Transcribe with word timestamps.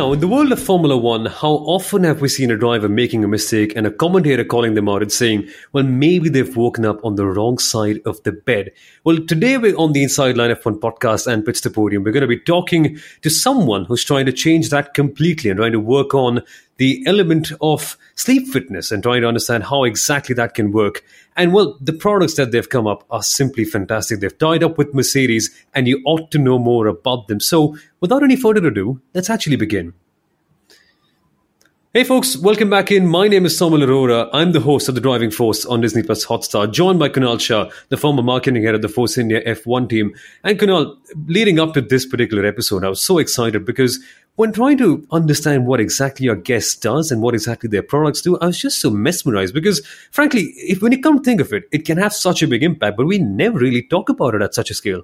Now, 0.00 0.14
in 0.14 0.20
the 0.20 0.28
world 0.28 0.50
of 0.50 0.62
Formula 0.62 0.96
One, 0.96 1.26
how 1.26 1.50
often 1.50 2.04
have 2.04 2.22
we 2.22 2.28
seen 2.30 2.50
a 2.50 2.56
driver 2.56 2.88
making 2.88 3.22
a 3.22 3.28
mistake 3.28 3.74
and 3.76 3.86
a 3.86 3.90
commentator 3.90 4.44
calling 4.44 4.72
them 4.72 4.88
out 4.88 5.02
and 5.02 5.12
saying, 5.12 5.50
well, 5.74 5.84
maybe 5.84 6.30
they've 6.30 6.56
woken 6.56 6.86
up 6.86 7.04
on 7.04 7.16
the 7.16 7.26
wrong 7.26 7.58
side 7.58 8.00
of 8.06 8.22
the 8.22 8.32
bed? 8.32 8.70
Well, 9.04 9.18
today 9.18 9.58
we're 9.58 9.76
on 9.76 9.92
the 9.92 10.02
Inside 10.02 10.38
Line 10.38 10.56
F1 10.56 10.80
podcast 10.80 11.30
and 11.30 11.44
Pitch 11.44 11.60
the 11.60 11.68
Podium. 11.68 12.02
We're 12.02 12.12
going 12.12 12.22
to 12.22 12.26
be 12.26 12.40
talking 12.40 12.98
to 13.20 13.28
someone 13.28 13.84
who's 13.84 14.02
trying 14.02 14.24
to 14.24 14.32
change 14.32 14.70
that 14.70 14.94
completely 14.94 15.50
and 15.50 15.58
trying 15.58 15.72
to 15.72 15.80
work 15.80 16.14
on 16.14 16.44
the 16.78 17.04
element 17.06 17.52
of 17.60 17.98
sleep 18.14 18.48
fitness 18.48 18.90
and 18.90 19.02
trying 19.02 19.20
to 19.20 19.28
understand 19.28 19.64
how 19.64 19.84
exactly 19.84 20.34
that 20.34 20.54
can 20.54 20.72
work. 20.72 21.04
And 21.40 21.54
well, 21.54 21.78
the 21.80 21.94
products 21.94 22.34
that 22.34 22.52
they've 22.52 22.68
come 22.68 22.86
up 22.86 23.02
are 23.10 23.22
simply 23.22 23.64
fantastic. 23.64 24.20
They've 24.20 24.36
tied 24.36 24.62
up 24.62 24.76
with 24.76 24.92
Mercedes, 24.92 25.48
and 25.72 25.88
you 25.88 26.02
ought 26.04 26.30
to 26.32 26.38
know 26.38 26.58
more 26.58 26.86
about 26.86 27.28
them. 27.28 27.40
So, 27.40 27.78
without 27.98 28.22
any 28.22 28.36
further 28.36 28.66
ado, 28.66 29.00
let's 29.14 29.30
actually 29.30 29.56
begin. 29.56 29.94
Hey 31.94 32.04
folks, 32.04 32.36
welcome 32.36 32.68
back 32.68 32.92
in. 32.92 33.06
My 33.08 33.26
name 33.26 33.46
is 33.46 33.58
Samuel 33.58 33.80
Arora. 33.80 34.28
I'm 34.34 34.52
the 34.52 34.60
host 34.60 34.88
of 34.88 34.94
The 34.94 35.00
Driving 35.00 35.30
Force 35.30 35.64
on 35.64 35.80
Disney 35.80 36.02
Plus 36.02 36.26
Hotstar, 36.26 36.70
joined 36.70 36.98
by 36.98 37.08
Kunal 37.08 37.40
Shah, 37.40 37.70
the 37.88 37.96
former 37.96 38.22
marketing 38.22 38.62
head 38.62 38.76
of 38.76 38.82
the 38.82 38.88
Force 38.88 39.16
India 39.16 39.42
F1 39.44 39.88
team. 39.88 40.14
And 40.44 40.56
Kunal, 40.56 40.98
leading 41.26 41.58
up 41.58 41.72
to 41.74 41.80
this 41.80 42.04
particular 42.06 42.44
episode, 42.44 42.84
I 42.84 42.90
was 42.90 43.02
so 43.02 43.18
excited 43.18 43.64
because 43.64 43.98
when 44.36 44.52
trying 44.52 44.78
to 44.78 45.06
understand 45.10 45.66
what 45.66 45.80
exactly 45.80 46.24
your 46.24 46.36
guest 46.36 46.82
does 46.82 47.10
and 47.10 47.20
what 47.20 47.34
exactly 47.34 47.68
their 47.68 47.82
products 47.82 48.22
do, 48.22 48.38
I 48.38 48.46
was 48.46 48.58
just 48.58 48.80
so 48.80 48.90
mesmerized 48.90 49.52
because, 49.52 49.84
frankly, 50.10 50.52
if 50.56 50.80
when 50.80 50.92
you 50.92 51.00
come 51.00 51.18
to 51.18 51.22
think 51.22 51.40
of 51.40 51.52
it, 51.52 51.64
it 51.72 51.84
can 51.84 51.98
have 51.98 52.14
such 52.14 52.42
a 52.42 52.48
big 52.48 52.62
impact, 52.62 52.96
but 52.96 53.06
we 53.06 53.18
never 53.18 53.58
really 53.58 53.82
talk 53.82 54.08
about 54.08 54.34
it 54.34 54.42
at 54.42 54.54
such 54.54 54.70
a 54.70 54.74
scale. 54.74 55.02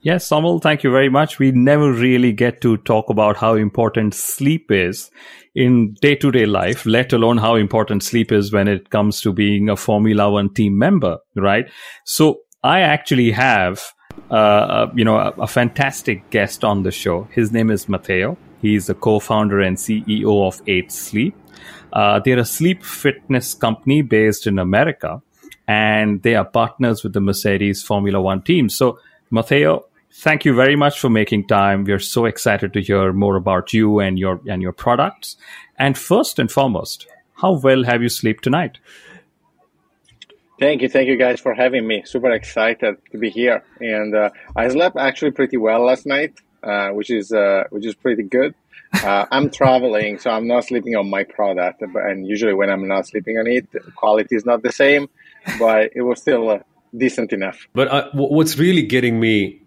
Yes, 0.00 0.26
Samuel, 0.26 0.58
thank 0.58 0.82
you 0.82 0.90
very 0.90 1.08
much. 1.08 1.38
We 1.38 1.52
never 1.52 1.92
really 1.92 2.32
get 2.32 2.60
to 2.62 2.76
talk 2.78 3.08
about 3.08 3.36
how 3.36 3.54
important 3.54 4.14
sleep 4.14 4.72
is 4.72 5.12
in 5.54 5.94
day 6.00 6.16
to 6.16 6.32
day 6.32 6.44
life, 6.44 6.84
let 6.84 7.12
alone 7.12 7.38
how 7.38 7.54
important 7.54 8.02
sleep 8.02 8.32
is 8.32 8.52
when 8.52 8.66
it 8.66 8.90
comes 8.90 9.20
to 9.20 9.32
being 9.32 9.68
a 9.68 9.76
Formula 9.76 10.28
One 10.28 10.52
team 10.52 10.76
member, 10.76 11.18
right? 11.36 11.70
So 12.04 12.40
I 12.64 12.80
actually 12.80 13.30
have 13.30 13.80
uh, 14.30 14.90
you 14.94 15.04
know, 15.04 15.18
a, 15.18 15.30
a, 15.42 15.46
fantastic 15.46 16.28
guest 16.30 16.64
on 16.64 16.82
the 16.82 16.90
show. 16.90 17.28
His 17.32 17.52
name 17.52 17.70
is 17.70 17.88
Matteo. 17.88 18.38
He's 18.62 18.86
the 18.86 18.94
co-founder 18.94 19.60
and 19.60 19.76
CEO 19.76 20.46
of 20.46 20.62
Eight 20.66 20.90
Sleep. 20.90 21.36
Uh, 21.92 22.20
they're 22.20 22.38
a 22.38 22.44
sleep 22.44 22.82
fitness 22.82 23.52
company 23.52 24.00
based 24.00 24.46
in 24.46 24.58
America, 24.58 25.20
and 25.68 26.22
they 26.22 26.34
are 26.34 26.44
partners 26.44 27.02
with 27.02 27.12
the 27.12 27.20
Mercedes 27.20 27.82
Formula 27.82 28.20
One 28.20 28.40
team. 28.40 28.68
So, 28.70 28.98
Matteo, 29.30 29.84
thank 30.10 30.44
you 30.44 30.54
very 30.54 30.76
much 30.76 30.98
for 30.98 31.10
making 31.10 31.46
time. 31.46 31.84
We're 31.84 31.98
so 31.98 32.24
excited 32.24 32.72
to 32.72 32.80
hear 32.80 33.12
more 33.12 33.36
about 33.36 33.72
you 33.74 34.00
and 34.00 34.18
your 34.18 34.40
and 34.48 34.62
your 34.62 34.72
products. 34.72 35.36
And 35.78 35.98
first 35.98 36.38
and 36.38 36.50
foremost, 36.50 37.06
how 37.34 37.52
well 37.52 37.84
have 37.84 38.02
you 38.02 38.08
slept 38.08 38.44
tonight? 38.44 38.78
Thank 40.62 40.80
you, 40.80 40.88
thank 40.88 41.08
you 41.08 41.16
guys 41.16 41.40
for 41.40 41.54
having 41.54 41.88
me. 41.88 42.04
Super 42.04 42.30
excited 42.30 42.94
to 43.10 43.18
be 43.18 43.30
here, 43.30 43.64
and 43.80 44.14
uh, 44.14 44.30
I 44.54 44.68
slept 44.68 44.96
actually 44.96 45.32
pretty 45.32 45.56
well 45.56 45.84
last 45.84 46.06
night, 46.06 46.38
uh, 46.62 46.90
which 46.90 47.10
is 47.10 47.32
uh, 47.32 47.64
which 47.70 47.84
is 47.84 47.96
pretty 47.96 48.22
good. 48.22 48.54
Uh, 48.92 49.26
I'm 49.32 49.50
traveling, 49.50 50.20
so 50.20 50.30
I'm 50.30 50.46
not 50.46 50.64
sleeping 50.64 50.94
on 50.94 51.10
my 51.10 51.24
product, 51.24 51.82
and 51.82 52.28
usually 52.28 52.54
when 52.54 52.70
I'm 52.70 52.86
not 52.86 53.08
sleeping 53.08 53.38
on 53.38 53.48
it, 53.48 53.66
quality 53.96 54.36
is 54.36 54.46
not 54.46 54.62
the 54.62 54.70
same, 54.70 55.08
but 55.58 55.90
it 55.96 56.02
was 56.02 56.20
still 56.20 56.48
uh, 56.48 56.58
decent 56.96 57.32
enough. 57.32 57.66
But 57.72 57.88
uh, 57.88 58.10
what's 58.14 58.56
really 58.56 58.82
getting 58.82 59.18
me 59.18 59.61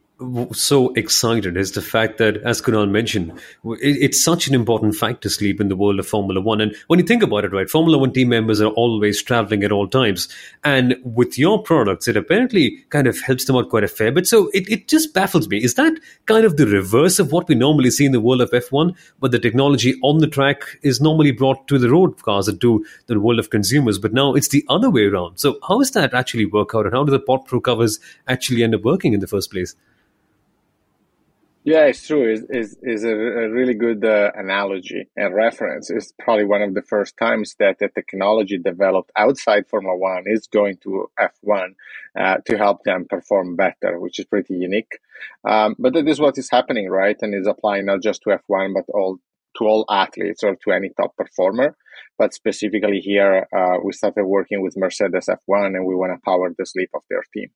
so 0.54 0.94
excited 0.94 1.58
is 1.58 1.74
the 1.74 1.82
fact 1.82 2.20
that, 2.20 2.38
as 2.38 2.62
Kunal 2.62 2.90
mentioned, 2.90 3.38
it's 3.82 4.24
such 4.24 4.48
an 4.48 4.56
important 4.56 4.96
fact 4.96 5.22
to 5.24 5.30
sleep 5.30 5.60
in 5.60 5.68
the 5.68 5.76
world 5.76 6.00
of 6.00 6.08
Formula 6.08 6.40
One. 6.40 6.62
And 6.62 6.74
when 6.88 7.00
you 7.00 7.06
think 7.06 7.22
about 7.22 7.44
it, 7.44 7.52
right, 7.52 7.70
Formula 7.70 7.98
One 7.98 8.14
team 8.14 8.30
members 8.30 8.62
are 8.62 8.72
always 8.72 9.22
traveling 9.22 9.64
at 9.66 9.74
all 9.74 9.90
times. 9.90 10.30
And 10.64 10.96
with 11.04 11.38
your 11.38 11.62
products, 11.62 12.08
it 12.08 12.16
apparently 12.16 12.86
kind 12.92 13.08
of 13.08 13.20
helps 13.20 13.44
them 13.44 13.58
out 13.58 13.70
quite 13.70 13.84
a 13.84 13.90
fair 13.90 14.10
bit. 14.10 14.26
So 14.26 14.50
it, 14.54 14.70
it 14.70 14.88
just 14.88 15.14
baffles 15.14 15.50
me. 15.50 15.62
Is 15.62 15.74
that 15.74 15.94
kind 16.28 16.46
of 16.46 16.56
the 16.56 16.68
reverse 16.68 17.20
of 17.20 17.34
what 17.34 17.50
we 17.50 17.56
normally 17.56 17.92
see 17.92 18.06
in 18.06 18.14
the 18.14 18.22
world 18.22 18.40
of 18.40 18.52
F1, 18.52 18.96
but 19.20 19.32
the 19.32 19.40
technology 19.40 19.96
on 20.02 20.20
the 20.20 20.28
track 20.28 20.62
is 20.82 21.02
normally 21.02 21.32
brought 21.32 21.68
to 21.68 21.78
the 21.78 21.90
road 21.90 22.22
cars 22.22 22.48
and 22.48 22.62
to 22.62 22.86
the 23.08 23.20
world 23.20 23.40
of 23.40 23.50
consumers? 23.50 24.00
But 24.00 24.14
now 24.14 24.34
it's 24.34 24.50
the 24.50 24.64
other 24.70 24.90
way 24.90 25.08
around. 25.08 25.40
So 25.40 25.60
how 25.68 25.80
does 25.80 25.92
that 25.92 26.14
actually 26.14 26.46
work 26.46 26.74
out? 26.74 26.86
And 26.86 26.96
how 26.96 27.04
do 27.04 27.12
the 27.12 27.20
Pod 27.20 27.46
Pro 27.46 27.60
covers 27.60 28.00
actually 28.30 28.64
end 28.64 28.76
up 28.76 28.84
working 28.84 29.12
in 29.12 29.20
the 29.20 29.28
first 29.28 29.52
place? 29.52 29.76
Yeah, 31.66 31.86
it's 31.86 32.06
true. 32.06 32.32
Is 32.32 32.78
is 32.84 33.04
a, 33.04 33.10
a, 33.10 33.50
really 33.50 33.74
good 33.74 34.06
uh, 34.06 34.30
analogy 34.36 35.10
and 35.18 35.34
reference. 35.34 35.90
It's 35.90 36.14
probably 36.20 36.46
one 36.46 36.62
of 36.62 36.76
the 36.76 36.84
first 36.84 37.18
times 37.18 37.56
that 37.58 37.80
the 37.80 37.90
technology 37.90 38.60
developed 38.60 39.12
outside 39.16 39.68
Formula 39.68 39.98
One 39.98 40.26
is 40.28 40.46
going 40.46 40.78
to 40.84 41.10
F1 41.20 41.70
uh, 42.16 42.38
to 42.46 42.58
help 42.60 42.84
them 42.84 43.08
perform 43.10 43.56
better, 43.56 44.00
which 44.00 44.20
is 44.20 44.26
pretty 44.26 44.54
unique. 44.54 45.00
Um, 45.44 45.76
but 45.80 45.94
that 45.94 46.08
is 46.08 46.20
what 46.20 46.38
is 46.38 46.52
happening, 46.52 46.88
right? 46.88 47.18
And 47.20 47.34
is 47.34 47.48
applying 47.48 47.88
not 47.88 48.04
just 48.04 48.22
to 48.24 48.38
F1 48.48 48.76
but 48.76 48.86
all 48.94 49.18
to 49.58 49.66
all 49.66 49.86
athletes 49.90 50.44
or 50.44 50.56
to 50.56 50.72
any 50.72 50.90
top 50.90 51.16
performer. 51.16 51.76
But 52.20 52.36
specifically 52.36 53.00
here, 53.00 53.48
uh, 53.52 53.78
we 53.84 53.92
started 53.92 54.26
working 54.26 54.62
with 54.62 54.78
Mercedes 54.78 55.30
F1, 55.30 55.76
and 55.76 55.88
we 55.88 55.96
want 55.96 56.14
to 56.14 56.22
power 56.24 56.54
the 56.56 56.66
sleep 56.68 56.92
of 56.94 57.02
their 57.10 57.24
team. 57.34 57.50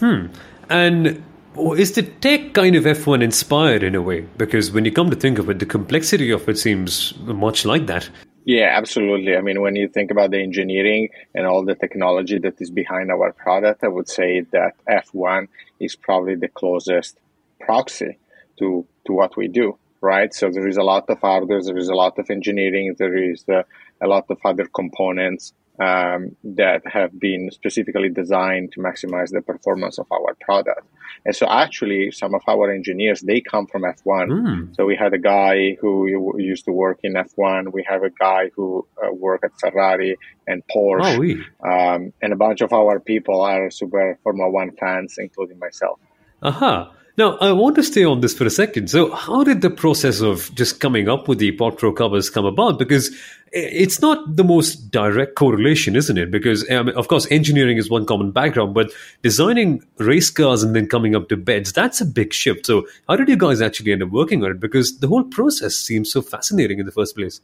Hmm. 0.00 0.26
And 0.68 1.22
is 1.56 1.92
the 1.92 2.02
tech 2.02 2.52
kind 2.52 2.76
of 2.76 2.84
F1 2.84 3.22
inspired 3.22 3.82
in 3.82 3.94
a 3.94 4.02
way? 4.02 4.22
Because 4.36 4.72
when 4.72 4.84
you 4.84 4.92
come 4.92 5.10
to 5.10 5.16
think 5.16 5.38
of 5.38 5.48
it, 5.50 5.58
the 5.58 5.66
complexity 5.66 6.30
of 6.30 6.48
it 6.48 6.58
seems 6.58 7.16
much 7.18 7.64
like 7.64 7.86
that. 7.86 8.08
Yeah, 8.44 8.70
absolutely. 8.76 9.36
I 9.36 9.40
mean, 9.40 9.62
when 9.62 9.74
you 9.74 9.88
think 9.88 10.10
about 10.10 10.30
the 10.30 10.38
engineering 10.38 11.08
and 11.34 11.46
all 11.46 11.64
the 11.64 11.74
technology 11.74 12.38
that 12.38 12.60
is 12.60 12.70
behind 12.70 13.10
our 13.10 13.32
product, 13.32 13.82
I 13.82 13.88
would 13.88 14.08
say 14.08 14.40
that 14.52 14.74
F1 14.86 15.48
is 15.80 15.96
probably 15.96 16.34
the 16.34 16.48
closest 16.48 17.18
proxy 17.60 18.18
to, 18.58 18.86
to 19.06 19.12
what 19.12 19.36
we 19.36 19.48
do, 19.48 19.78
right? 20.02 20.34
So 20.34 20.50
there 20.50 20.68
is 20.68 20.76
a 20.76 20.82
lot 20.82 21.08
of 21.08 21.20
hardware, 21.20 21.62
there 21.62 21.78
is 21.78 21.88
a 21.88 21.94
lot 21.94 22.18
of 22.18 22.28
engineering, 22.28 22.94
there 22.98 23.16
is 23.16 23.44
uh, 23.48 23.62
a 24.02 24.06
lot 24.06 24.26
of 24.28 24.38
other 24.44 24.66
components 24.66 25.54
um, 25.80 26.36
that 26.44 26.82
have 26.86 27.18
been 27.18 27.50
specifically 27.50 28.08
designed 28.08 28.72
to 28.72 28.80
maximize 28.80 29.30
the 29.30 29.42
performance 29.42 29.98
of 29.98 30.06
our 30.12 30.36
product. 30.40 30.86
And 31.24 31.34
so 31.34 31.46
actually 31.48 32.10
some 32.12 32.34
of 32.34 32.42
our 32.46 32.70
engineers, 32.70 33.20
they 33.20 33.40
come 33.40 33.66
from 33.66 33.82
F1. 33.82 34.28
Mm. 34.28 34.76
So 34.76 34.84
we 34.84 34.96
had 34.96 35.14
a 35.14 35.18
guy 35.18 35.76
who 35.80 36.38
used 36.38 36.64
to 36.66 36.72
work 36.72 37.00
in 37.02 37.14
F1. 37.14 37.72
We 37.72 37.84
have 37.88 38.02
a 38.02 38.10
guy 38.10 38.50
who 38.54 38.86
uh, 39.02 39.12
worked 39.12 39.44
at 39.44 39.52
Ferrari 39.58 40.16
and 40.46 40.62
Porsche. 40.74 41.16
Oh, 41.16 41.18
oui. 41.18 41.44
um, 41.62 42.12
and 42.22 42.32
a 42.32 42.36
bunch 42.36 42.60
of 42.60 42.72
our 42.72 43.00
people 43.00 43.40
are 43.40 43.70
super 43.70 44.18
Formula 44.22 44.50
One 44.50 44.72
fans, 44.76 45.16
including 45.18 45.58
myself. 45.58 45.98
Uh-huh. 46.42 46.90
Now, 47.16 47.36
I 47.38 47.52
want 47.52 47.76
to 47.76 47.84
stay 47.84 48.04
on 48.04 48.20
this 48.20 48.34
for 48.36 48.44
a 48.44 48.50
second. 48.50 48.90
So, 48.90 49.12
how 49.12 49.44
did 49.44 49.60
the 49.60 49.70
process 49.70 50.20
of 50.20 50.52
just 50.56 50.80
coming 50.80 51.08
up 51.08 51.28
with 51.28 51.38
the 51.38 51.52
Pod 51.52 51.78
Pro 51.78 51.92
covers 51.92 52.28
come 52.28 52.44
about? 52.44 52.76
Because 52.76 53.16
it's 53.52 54.02
not 54.02 54.34
the 54.34 54.42
most 54.42 54.90
direct 54.90 55.36
correlation, 55.36 55.94
isn't 55.94 56.18
it? 56.18 56.32
Because, 56.32 56.68
um, 56.72 56.88
of 56.88 57.06
course, 57.06 57.30
engineering 57.30 57.76
is 57.76 57.88
one 57.88 58.04
common 58.04 58.32
background, 58.32 58.74
but 58.74 58.90
designing 59.22 59.86
race 59.98 60.28
cars 60.28 60.64
and 60.64 60.74
then 60.74 60.88
coming 60.88 61.14
up 61.14 61.28
to 61.28 61.36
beds, 61.36 61.72
that's 61.72 62.00
a 62.00 62.06
big 62.06 62.32
shift. 62.32 62.66
So, 62.66 62.84
how 63.08 63.14
did 63.14 63.28
you 63.28 63.36
guys 63.36 63.62
actually 63.62 63.92
end 63.92 64.02
up 64.02 64.10
working 64.10 64.42
on 64.42 64.50
it? 64.50 64.58
Because 64.58 64.98
the 64.98 65.06
whole 65.06 65.22
process 65.22 65.76
seems 65.76 66.10
so 66.10 66.20
fascinating 66.20 66.80
in 66.80 66.86
the 66.86 66.92
first 66.92 67.14
place. 67.14 67.40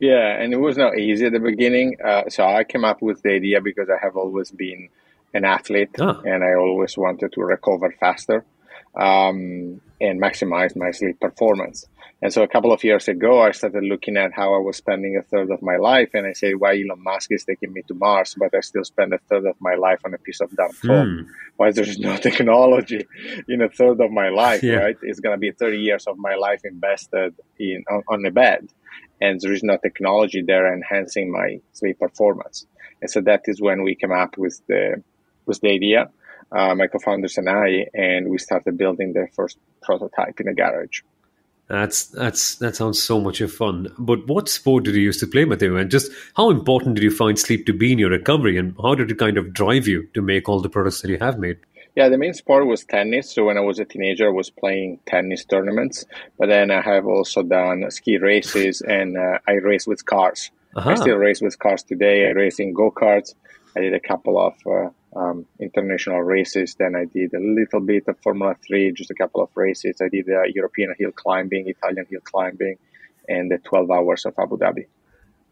Yeah, 0.00 0.42
and 0.42 0.52
it 0.52 0.58
was 0.58 0.76
not 0.76 0.98
easy 0.98 1.26
at 1.26 1.32
the 1.32 1.38
beginning. 1.38 1.96
Uh, 2.04 2.28
so, 2.28 2.44
I 2.44 2.64
came 2.64 2.84
up 2.84 3.02
with 3.02 3.22
the 3.22 3.34
idea 3.34 3.60
because 3.60 3.88
I 3.88 4.04
have 4.04 4.16
always 4.16 4.50
been 4.50 4.88
an 5.32 5.44
athlete 5.44 5.90
ah. 6.00 6.20
and 6.24 6.42
I 6.42 6.54
always 6.54 6.98
wanted 6.98 7.32
to 7.34 7.40
recover 7.42 7.94
faster 8.00 8.44
um, 8.94 9.80
and 10.00 10.20
maximize 10.20 10.76
my 10.76 10.90
sleep 10.90 11.20
performance. 11.20 11.86
And 12.22 12.32
so 12.32 12.42
a 12.42 12.48
couple 12.48 12.72
of 12.72 12.84
years 12.84 13.08
ago, 13.08 13.40
I 13.40 13.52
started 13.52 13.82
looking 13.82 14.18
at 14.18 14.32
how 14.34 14.54
I 14.54 14.58
was 14.58 14.76
spending 14.76 15.16
a 15.16 15.22
third 15.22 15.50
of 15.50 15.62
my 15.62 15.76
life. 15.76 16.10
And 16.12 16.26
I 16.26 16.32
said, 16.32 16.52
why 16.58 16.74
Elon 16.74 17.02
Musk 17.02 17.32
is 17.32 17.44
taking 17.44 17.72
me 17.72 17.82
to 17.88 17.94
Mars, 17.94 18.34
but 18.38 18.54
I 18.54 18.60
still 18.60 18.84
spend 18.84 19.14
a 19.14 19.18
third 19.18 19.46
of 19.46 19.56
my 19.58 19.74
life 19.74 20.00
on 20.04 20.12
a 20.12 20.18
piece 20.18 20.40
of 20.40 20.54
dumb 20.54 20.72
phone? 20.72 21.24
Hmm. 21.24 21.32
Why 21.56 21.72
there's 21.72 21.98
no 21.98 22.16
technology 22.28 23.06
in 23.48 23.62
a 23.62 23.70
third 23.70 24.00
of 24.02 24.10
my 24.10 24.28
life, 24.28 24.62
yeah. 24.62 24.74
right? 24.74 24.96
It's 25.02 25.20
going 25.20 25.34
to 25.34 25.38
be 25.38 25.52
30 25.52 25.78
years 25.78 26.06
of 26.06 26.18
my 26.18 26.34
life 26.34 26.60
invested 26.64 27.34
in 27.58 27.84
on, 27.90 28.02
on 28.06 28.26
a 28.26 28.30
bed. 28.30 28.68
And 29.22 29.40
there 29.40 29.52
is 29.52 29.62
no 29.62 29.78
technology 29.78 30.42
there 30.42 30.72
enhancing 30.72 31.32
my 31.32 31.60
sleep 31.72 32.00
performance. 32.00 32.66
And 33.00 33.10
so 33.10 33.22
that 33.22 33.42
is 33.46 33.62
when 33.62 33.82
we 33.82 33.94
came 33.94 34.12
up 34.12 34.36
with 34.36 34.60
the, 34.66 35.02
with 35.46 35.60
the 35.62 35.70
idea 35.70 36.10
uh, 36.52 36.74
my 36.74 36.86
co-founders 36.86 37.38
and 37.38 37.48
I, 37.48 37.86
and 37.94 38.28
we 38.28 38.38
started 38.38 38.76
building 38.76 39.12
the 39.12 39.28
first 39.34 39.58
prototype 39.82 40.40
in 40.40 40.48
a 40.48 40.54
garage. 40.54 41.00
That's 41.68 42.06
that's 42.06 42.56
that 42.56 42.74
sounds 42.74 43.00
so 43.00 43.20
much 43.20 43.40
of 43.40 43.52
fun. 43.52 43.94
But 43.96 44.26
what 44.26 44.48
sport 44.48 44.84
did 44.84 44.96
you 44.96 45.02
used 45.02 45.20
to 45.20 45.28
play, 45.28 45.44
Matteo? 45.44 45.76
And 45.76 45.88
just 45.88 46.10
how 46.34 46.50
important 46.50 46.96
did 46.96 47.04
you 47.04 47.12
find 47.12 47.38
sleep 47.38 47.64
to 47.66 47.72
be 47.72 47.92
in 47.92 47.98
your 48.00 48.10
recovery, 48.10 48.58
and 48.58 48.74
how 48.82 48.96
did 48.96 49.08
it 49.10 49.18
kind 49.18 49.38
of 49.38 49.52
drive 49.52 49.86
you 49.86 50.08
to 50.14 50.20
make 50.20 50.48
all 50.48 50.60
the 50.60 50.68
products 50.68 51.00
that 51.02 51.10
you 51.10 51.18
have 51.18 51.38
made? 51.38 51.58
Yeah, 51.96 52.08
the 52.08 52.18
main 52.18 52.34
sport 52.34 52.66
was 52.66 52.84
tennis. 52.84 53.30
So 53.30 53.44
when 53.44 53.56
I 53.56 53.60
was 53.60 53.78
a 53.78 53.84
teenager, 53.84 54.26
I 54.26 54.32
was 54.32 54.50
playing 54.50 55.00
tennis 55.06 55.44
tournaments. 55.44 56.04
But 56.38 56.48
then 56.48 56.70
I 56.70 56.80
have 56.80 57.06
also 57.06 57.42
done 57.42 57.90
ski 57.90 58.16
races 58.18 58.80
and 58.80 59.16
uh, 59.16 59.38
I 59.46 59.52
race 59.52 59.86
with 59.86 60.06
cars. 60.06 60.50
Uh-huh. 60.76 60.90
I 60.90 60.94
still 60.94 61.16
race 61.16 61.40
with 61.40 61.58
cars 61.58 61.82
today. 61.82 62.28
I 62.28 62.30
race 62.30 62.60
in 62.60 62.72
go 62.72 62.90
karts. 62.90 63.34
I 63.76 63.80
did 63.80 63.94
a 63.94 64.00
couple 64.00 64.38
of 64.38 64.54
uh, 64.66 64.90
um, 65.14 65.46
international 65.58 66.20
races. 66.22 66.74
Then 66.78 66.94
I 66.94 67.04
did 67.04 67.34
a 67.34 67.40
little 67.40 67.80
bit 67.80 68.04
of 68.08 68.18
Formula 68.20 68.56
3, 68.66 68.92
just 68.92 69.10
a 69.10 69.14
couple 69.14 69.42
of 69.42 69.50
races. 69.54 69.96
I 70.00 70.08
did 70.08 70.28
uh, 70.28 70.42
European 70.54 70.94
hill 70.98 71.12
climbing, 71.12 71.68
Italian 71.68 72.06
hill 72.10 72.20
climbing, 72.24 72.76
and 73.28 73.50
the 73.50 73.58
12 73.58 73.90
hours 73.90 74.24
of 74.24 74.34
Abu 74.38 74.56
Dhabi. 74.58 74.86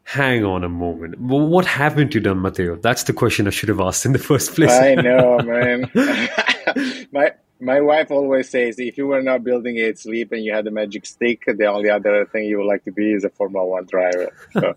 Hang 0.05 0.43
on 0.43 0.65
a 0.65 0.71
moment. 0.71 1.21
What 1.21 1.67
haven't 1.67 2.15
you 2.15 2.21
done, 2.21 2.41
Matteo? 2.41 2.77
That's 2.77 3.03
the 3.03 3.13
question 3.13 3.47
I 3.47 3.51
should 3.51 3.69
have 3.69 3.81
asked 3.81 4.07
in 4.07 4.13
the 4.13 4.19
first 4.19 4.55
place. 4.55 4.71
I 4.71 4.95
know, 5.07 5.39
man. 5.41 5.91
my 7.13 7.33
my 7.61 7.81
wife 7.81 8.11
always 8.11 8.49
says 8.49 8.79
if 8.79 8.97
you 8.97 9.07
were 9.07 9.21
not 9.21 9.45
building 9.45 9.77
Eight 9.79 9.99
Sleep 9.99 10.33
and 10.33 10.43
you 10.43 10.55
had 10.55 10.67
a 10.67 10.71
magic 10.71 11.05
stick, 11.05 11.45
the 11.47 11.67
only 11.67 11.91
other 11.91 12.25
thing 12.25 12.45
you 12.45 12.57
would 12.59 12.67
like 12.67 12.85
to 12.85 12.93
be 12.93 13.13
is 13.13 13.25
a 13.25 13.31
Formula 13.31 13.67
One 13.67 13.85
driver. 13.85 14.33
So, 14.53 14.73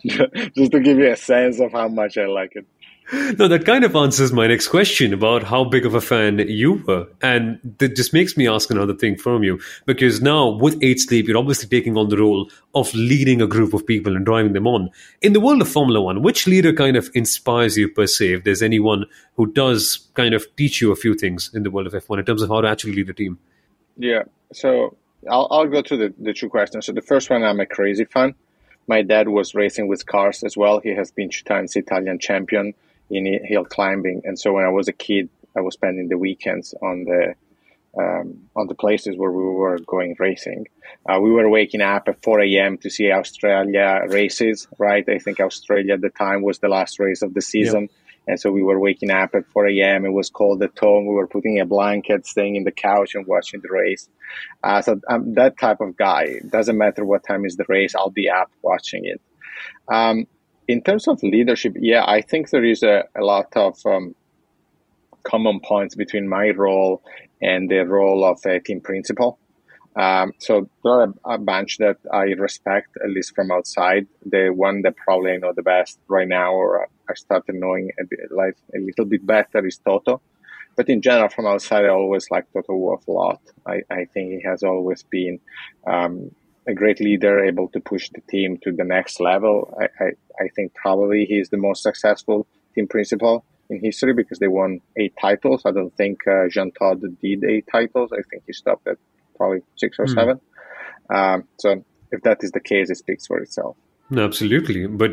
just 0.54 0.72
to 0.72 0.80
give 0.80 0.98
you 0.98 1.10
a 1.10 1.16
sense 1.16 1.58
of 1.58 1.72
how 1.72 1.88
much 1.88 2.16
I 2.16 2.26
like 2.26 2.52
it. 2.54 2.66
No, 3.12 3.48
that 3.48 3.66
kind 3.66 3.84
of 3.84 3.94
answers 3.94 4.32
my 4.32 4.46
next 4.46 4.68
question 4.68 5.12
about 5.12 5.42
how 5.42 5.64
big 5.64 5.84
of 5.84 5.94
a 5.94 6.00
fan 6.00 6.38
you 6.38 6.82
were. 6.86 7.08
And 7.20 7.58
that 7.78 7.96
just 7.96 8.12
makes 8.12 8.36
me 8.36 8.48
ask 8.48 8.70
another 8.70 8.94
thing 8.94 9.16
from 9.16 9.42
you. 9.42 9.60
Because 9.86 10.22
now 10.22 10.48
with 10.48 10.78
Eight 10.82 11.00
Sleep, 11.00 11.28
you're 11.28 11.36
obviously 11.36 11.68
taking 11.68 11.96
on 11.96 12.08
the 12.08 12.16
role 12.16 12.50
of 12.74 12.92
leading 12.94 13.42
a 13.42 13.46
group 13.46 13.74
of 13.74 13.86
people 13.86 14.16
and 14.16 14.24
driving 14.24 14.54
them 14.54 14.66
on. 14.66 14.88
In 15.20 15.32
the 15.32 15.40
world 15.40 15.60
of 15.60 15.68
Formula 15.68 16.00
One, 16.00 16.22
which 16.22 16.46
leader 16.46 16.72
kind 16.72 16.96
of 16.96 17.10
inspires 17.14 17.76
you 17.76 17.88
per 17.88 18.06
se? 18.06 18.34
If 18.34 18.44
there's 18.44 18.62
anyone 18.62 19.04
who 19.36 19.46
does 19.46 20.08
kind 20.14 20.32
of 20.34 20.46
teach 20.56 20.80
you 20.80 20.90
a 20.90 20.96
few 20.96 21.14
things 21.14 21.50
in 21.52 21.64
the 21.64 21.70
world 21.70 21.86
of 21.86 21.92
F1 21.92 22.20
in 22.20 22.24
terms 22.24 22.42
of 22.42 22.48
how 22.48 22.60
to 22.60 22.68
actually 22.68 22.94
lead 22.94 23.10
a 23.10 23.14
team? 23.14 23.38
Yeah. 23.98 24.22
So 24.52 24.96
I'll, 25.30 25.48
I'll 25.50 25.68
go 25.68 25.82
to 25.82 25.96
the, 25.96 26.14
the 26.18 26.32
two 26.32 26.48
questions. 26.48 26.86
So 26.86 26.92
the 26.92 27.02
first 27.02 27.28
one, 27.28 27.42
I'm 27.42 27.60
a 27.60 27.66
crazy 27.66 28.04
fan. 28.04 28.34
My 28.88 29.02
dad 29.02 29.28
was 29.28 29.54
racing 29.54 29.88
with 29.88 30.06
cars 30.06 30.42
as 30.42 30.56
well. 30.56 30.80
He 30.80 30.94
has 30.94 31.10
been 31.10 31.28
two 31.28 31.44
times 31.44 31.76
Italian 31.76 32.18
champion 32.18 32.74
in 33.12 33.44
hill 33.44 33.64
climbing. 33.64 34.22
And 34.24 34.38
so 34.38 34.52
when 34.52 34.64
I 34.64 34.70
was 34.70 34.88
a 34.88 34.92
kid, 34.92 35.28
I 35.56 35.60
was 35.60 35.74
spending 35.74 36.08
the 36.08 36.18
weekends 36.18 36.74
on 36.82 37.04
the 37.04 37.34
um, 37.98 38.48
on 38.56 38.68
the 38.68 38.74
places 38.74 39.16
where 39.18 39.30
we 39.30 39.44
were 39.44 39.78
going 39.78 40.16
racing. 40.18 40.66
Uh, 41.06 41.20
we 41.20 41.30
were 41.30 41.48
waking 41.50 41.82
up 41.82 42.08
at 42.08 42.22
4 42.22 42.40
a.m. 42.40 42.78
to 42.78 42.88
see 42.88 43.12
Australia 43.12 44.00
races, 44.08 44.66
right? 44.78 45.06
I 45.06 45.18
think 45.18 45.40
Australia 45.40 45.94
at 45.94 46.00
the 46.00 46.08
time 46.08 46.42
was 46.42 46.58
the 46.58 46.68
last 46.68 46.98
race 46.98 47.20
of 47.20 47.34
the 47.34 47.42
season. 47.42 47.90
And 48.28 48.38
so 48.38 48.52
we 48.52 48.62
were 48.62 48.78
waking 48.78 49.10
up 49.10 49.34
at 49.34 49.46
4 49.48 49.68
a.m. 49.68 50.04
It 50.04 50.12
was 50.12 50.30
cold 50.30 50.62
at 50.62 50.78
home. 50.78 51.06
We 51.06 51.14
were 51.14 51.26
putting 51.26 51.58
a 51.60 51.66
blanket, 51.66 52.26
staying 52.26 52.56
in 52.56 52.64
the 52.64 52.72
couch 52.72 53.14
and 53.14 53.26
watching 53.26 53.60
the 53.60 53.68
race. 53.70 54.08
Uh, 54.62 54.80
so 54.80 55.00
I'm 55.08 55.34
that 55.34 55.58
type 55.58 55.80
of 55.80 55.96
guy. 55.96 56.24
It 56.24 56.50
doesn't 56.50 56.78
matter 56.78 57.04
what 57.04 57.26
time 57.26 57.44
is 57.44 57.56
the 57.56 57.64
race, 57.68 57.94
I'll 57.94 58.10
be 58.10 58.30
up 58.30 58.50
watching 58.62 59.04
it. 59.04 59.20
Um, 59.92 60.26
in 60.72 60.80
terms 60.80 61.06
of 61.06 61.22
leadership, 61.22 61.74
yeah, 61.78 62.02
I 62.06 62.22
think 62.22 62.48
there 62.50 62.64
is 62.64 62.82
a, 62.82 63.04
a 63.14 63.22
lot 63.22 63.48
of 63.56 63.74
um, 63.84 64.14
common 65.22 65.60
points 65.60 65.94
between 65.94 66.26
my 66.28 66.48
role 66.50 67.02
and 67.42 67.70
the 67.70 67.80
role 67.80 68.24
of 68.24 68.38
a 68.46 68.58
team 68.58 68.80
principal. 68.80 69.38
Um, 69.94 70.32
so 70.38 70.70
there 70.82 70.92
are 70.92 71.12
a, 71.26 71.38
bunch 71.38 71.76
that 71.76 71.98
I 72.10 72.24
respect, 72.48 72.96
at 73.04 73.10
least 73.10 73.34
from 73.34 73.50
outside. 73.50 74.06
The 74.24 74.48
one 74.48 74.80
that 74.82 74.96
probably 74.96 75.32
I 75.32 75.36
know 75.36 75.52
the 75.54 75.62
best 75.62 75.98
right 76.08 76.26
now, 76.26 76.54
or 76.54 76.88
I 77.10 77.14
started 77.14 77.56
knowing 77.56 77.90
a 78.00 78.04
bit, 78.04 78.20
like 78.30 78.56
a 78.74 78.78
little 78.78 79.04
bit 79.04 79.26
better, 79.26 79.66
is 79.66 79.76
Toto. 79.76 80.22
But 80.76 80.88
in 80.88 81.02
general, 81.02 81.28
from 81.28 81.46
outside, 81.46 81.84
I 81.84 81.90
always 81.90 82.30
like 82.30 82.50
Toto 82.54 82.74
Wolff 82.74 83.06
a 83.06 83.12
lot. 83.12 83.42
I, 83.66 83.82
I 83.90 84.06
think 84.14 84.32
he 84.32 84.42
has 84.48 84.62
always 84.62 85.02
been 85.02 85.38
um, 85.86 86.30
a 86.66 86.74
great 86.74 87.00
leader, 87.00 87.44
able 87.44 87.68
to 87.68 87.80
push 87.80 88.08
the 88.10 88.20
team 88.22 88.58
to 88.62 88.72
the 88.72 88.84
next 88.84 89.20
level. 89.20 89.76
I, 89.80 90.04
I, 90.04 90.08
I 90.44 90.48
think 90.54 90.74
probably 90.74 91.24
he's 91.24 91.50
the 91.50 91.56
most 91.56 91.82
successful 91.82 92.46
team 92.74 92.86
principal 92.88 93.44
in 93.68 93.80
history 93.80 94.14
because 94.14 94.38
they 94.38 94.48
won 94.48 94.80
eight 94.96 95.14
titles. 95.20 95.62
I 95.64 95.72
don't 95.72 95.94
think 95.96 96.26
uh, 96.26 96.48
Jean 96.48 96.72
Todt 96.72 97.00
did 97.20 97.44
eight 97.44 97.66
titles. 97.70 98.12
I 98.12 98.22
think 98.30 98.44
he 98.46 98.52
stopped 98.52 98.86
at 98.86 98.98
probably 99.36 99.62
six 99.76 99.98
or 99.98 100.06
mm. 100.06 100.14
seven. 100.14 100.40
Um, 101.10 101.44
so 101.58 101.84
if 102.10 102.22
that 102.22 102.38
is 102.42 102.52
the 102.52 102.60
case, 102.60 102.90
it 102.90 102.98
speaks 102.98 103.26
for 103.26 103.38
itself. 103.38 103.76
Absolutely. 104.16 104.86
But 104.86 105.12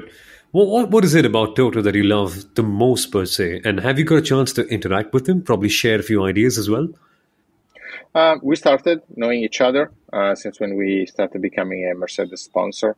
what, 0.51 0.89
what 0.89 1.05
is 1.05 1.15
it 1.15 1.25
about 1.25 1.55
Toto 1.55 1.81
that 1.81 1.95
you 1.95 2.03
love 2.03 2.55
the 2.55 2.63
most 2.63 3.11
per 3.11 3.25
se? 3.25 3.61
And 3.63 3.79
have 3.79 3.97
you 3.97 4.05
got 4.05 4.17
a 4.17 4.21
chance 4.21 4.51
to 4.53 4.67
interact 4.67 5.13
with 5.13 5.27
him? 5.27 5.41
Probably 5.41 5.69
share 5.69 5.99
a 5.99 6.03
few 6.03 6.23
ideas 6.23 6.57
as 6.57 6.69
well? 6.69 6.89
Uh, 8.13 8.37
we 8.41 8.55
started 8.55 9.01
knowing 9.15 9.43
each 9.43 9.61
other 9.61 9.91
uh, 10.11 10.35
since 10.35 10.59
when 10.59 10.75
we 10.75 11.05
started 11.05 11.41
becoming 11.41 11.89
a 11.89 11.95
Mercedes 11.95 12.41
sponsor. 12.41 12.95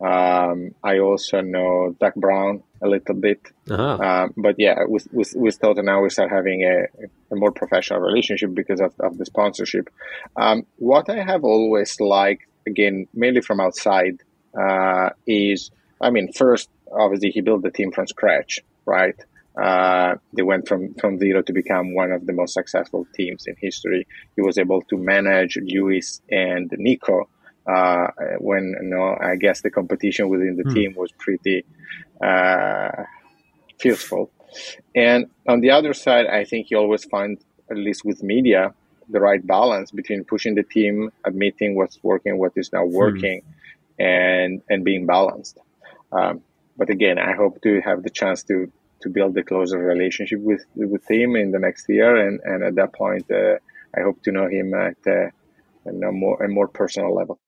Um, 0.00 0.74
I 0.82 0.98
also 0.98 1.40
know 1.40 1.94
Doug 2.00 2.14
Brown 2.14 2.62
a 2.80 2.88
little 2.88 3.14
bit, 3.14 3.40
uh-huh. 3.68 3.98
um, 3.98 4.34
but 4.36 4.54
yeah, 4.58 4.84
with 4.86 5.08
with 5.12 5.32
with 5.34 5.60
Toto 5.60 5.82
now 5.82 6.02
we 6.02 6.10
start 6.10 6.30
having 6.30 6.62
a, 6.62 6.86
a 7.32 7.36
more 7.36 7.50
professional 7.50 8.00
relationship 8.00 8.54
because 8.54 8.80
of, 8.80 8.92
of 9.00 9.18
the 9.18 9.26
sponsorship. 9.26 9.88
Um, 10.36 10.66
what 10.76 11.10
I 11.10 11.22
have 11.24 11.42
always 11.42 12.00
liked, 12.00 12.46
again, 12.66 13.08
mainly 13.12 13.40
from 13.40 13.60
outside, 13.60 14.22
uh, 14.56 15.10
is 15.26 15.70
I 16.00 16.10
mean, 16.10 16.32
first 16.32 16.68
obviously 16.92 17.30
he 17.30 17.40
built 17.40 17.62
the 17.62 17.70
team 17.70 17.90
from 17.90 18.06
scratch, 18.06 18.60
right? 18.86 19.16
Uh, 19.60 20.14
they 20.32 20.42
went 20.42 20.68
from, 20.68 20.94
from 20.94 21.18
zero 21.18 21.42
to 21.42 21.52
become 21.52 21.94
one 21.94 22.12
of 22.12 22.26
the 22.26 22.32
most 22.32 22.54
successful 22.54 23.06
teams 23.14 23.44
in 23.46 23.56
history. 23.60 24.06
He 24.36 24.42
was 24.42 24.56
able 24.56 24.82
to 24.82 24.96
manage 24.96 25.58
Lewis 25.60 26.22
and 26.30 26.70
Nico 26.78 27.28
uh, 27.66 28.06
when 28.38 28.74
you 28.80 28.88
know, 28.88 29.16
I 29.20 29.36
guess 29.36 29.60
the 29.60 29.70
competition 29.70 30.28
within 30.28 30.56
the 30.56 30.64
mm. 30.64 30.74
team 30.74 30.94
was 30.96 31.12
pretty 31.12 31.64
uh, 32.22 33.04
fierceful. 33.78 34.30
And 34.94 35.26
on 35.46 35.60
the 35.60 35.70
other 35.70 35.92
side, 35.92 36.26
I 36.26 36.44
think 36.44 36.68
he 36.68 36.74
always 36.74 37.04
finds, 37.04 37.44
at 37.70 37.76
least 37.76 38.04
with 38.04 38.22
media, 38.22 38.74
the 39.10 39.20
right 39.20 39.44
balance 39.46 39.90
between 39.90 40.24
pushing 40.24 40.54
the 40.54 40.62
team, 40.62 41.10
admitting 41.24 41.74
what's 41.74 41.98
working, 42.02 42.38
what 42.38 42.52
is 42.56 42.72
not 42.72 42.84
hmm. 42.84 42.94
working, 42.94 43.42
mm. 43.42 44.04
and 44.04 44.62
and 44.68 44.84
being 44.84 45.06
balanced. 45.06 45.58
Um, 46.12 46.42
but 46.76 46.90
again, 46.90 47.18
I 47.18 47.34
hope 47.34 47.60
to 47.62 47.80
have 47.80 48.02
the 48.02 48.10
chance 48.10 48.42
to 48.44 48.70
to 49.02 49.08
build 49.08 49.36
a 49.36 49.42
closer 49.42 49.78
relationship 49.78 50.40
with 50.40 50.64
with 50.74 51.08
him 51.10 51.36
in 51.36 51.50
the 51.50 51.58
next 51.58 51.88
year, 51.88 52.16
and 52.16 52.40
and 52.44 52.62
at 52.64 52.74
that 52.76 52.92
point, 52.92 53.30
uh, 53.30 53.56
I 53.96 54.00
hope 54.02 54.22
to 54.24 54.32
know 54.32 54.48
him 54.48 54.74
at 54.74 54.96
uh, 55.06 55.28
a 55.86 56.12
more 56.12 56.42
a 56.42 56.48
more 56.48 56.68
personal 56.68 57.14
level. 57.14 57.38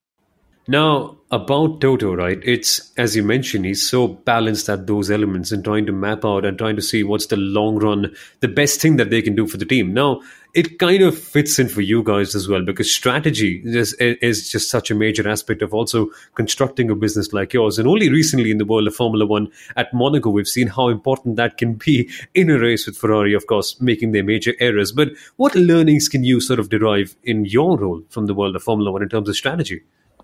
Now, 0.69 1.17
about 1.33 1.81
Toto, 1.81 2.15
right? 2.15 2.39
It's, 2.43 2.93
as 2.97 3.17
you 3.17 3.23
mentioned, 3.23 3.65
he's 3.65 3.89
so 3.89 4.09
balanced 4.09 4.69
at 4.69 4.87
those 4.87 5.11
elements 5.11 5.53
and 5.53 5.65
trying 5.65 5.87
to 5.87 5.93
map 5.93 6.25
out 6.25 6.45
and 6.45 6.59
trying 6.59 6.77
to 6.77 6.83
see 6.83 7.03
what's 7.03 7.27
the 7.27 7.37
long 7.37 7.79
run, 7.79 8.15
the 8.41 8.49
best 8.49 8.81
thing 8.81 8.97
that 8.97 9.11
they 9.11 9.23
can 9.23 9.35
do 9.35 9.47
for 9.47 9.57
the 9.57 9.65
team. 9.65 9.95
Now, 9.95 10.21
it 10.55 10.79
kind 10.81 11.03
of 11.03 11.17
fits 11.17 11.59
in 11.61 11.69
for 11.69 11.81
you 11.81 12.03
guys 12.03 12.35
as 12.35 12.49
well 12.49 12.65
because 12.65 12.93
strategy 12.93 13.63
is, 13.65 13.95
is 13.95 14.51
just 14.51 14.69
such 14.69 14.91
a 14.91 14.95
major 14.95 15.29
aspect 15.29 15.63
of 15.63 15.73
also 15.73 16.11
constructing 16.35 16.91
a 16.91 16.97
business 16.97 17.33
like 17.33 17.53
yours. 17.53 17.79
And 17.79 17.87
only 17.89 18.11
recently 18.11 18.51
in 18.51 18.59
the 18.59 18.65
world 18.65 18.89
of 18.89 18.95
Formula 18.95 19.25
One 19.25 19.51
at 19.77 19.95
Monaco, 19.95 20.31
we've 20.31 20.49
seen 20.49 20.67
how 20.67 20.89
important 20.89 21.37
that 21.37 21.57
can 21.57 21.75
be 21.75 22.11
in 22.35 22.51
a 22.51 22.59
race 22.59 22.87
with 22.87 22.97
Ferrari, 22.97 23.35
of 23.35 23.47
course, 23.47 23.81
making 23.81 24.11
their 24.13 24.25
major 24.25 24.55
errors. 24.59 24.91
But 24.91 25.11
what 25.37 25.55
learnings 25.55 26.09
can 26.09 26.25
you 26.25 26.41
sort 26.41 26.59
of 26.59 26.69
derive 26.69 27.17
in 27.23 27.45
your 27.45 27.79
role 27.79 28.03
from 28.09 28.27
the 28.27 28.35
world 28.35 28.57
of 28.57 28.63
Formula 28.65 28.91
One 28.91 29.03
in 29.03 29.09
terms 29.09 29.29
of 29.29 29.37
strategy? 29.37 29.83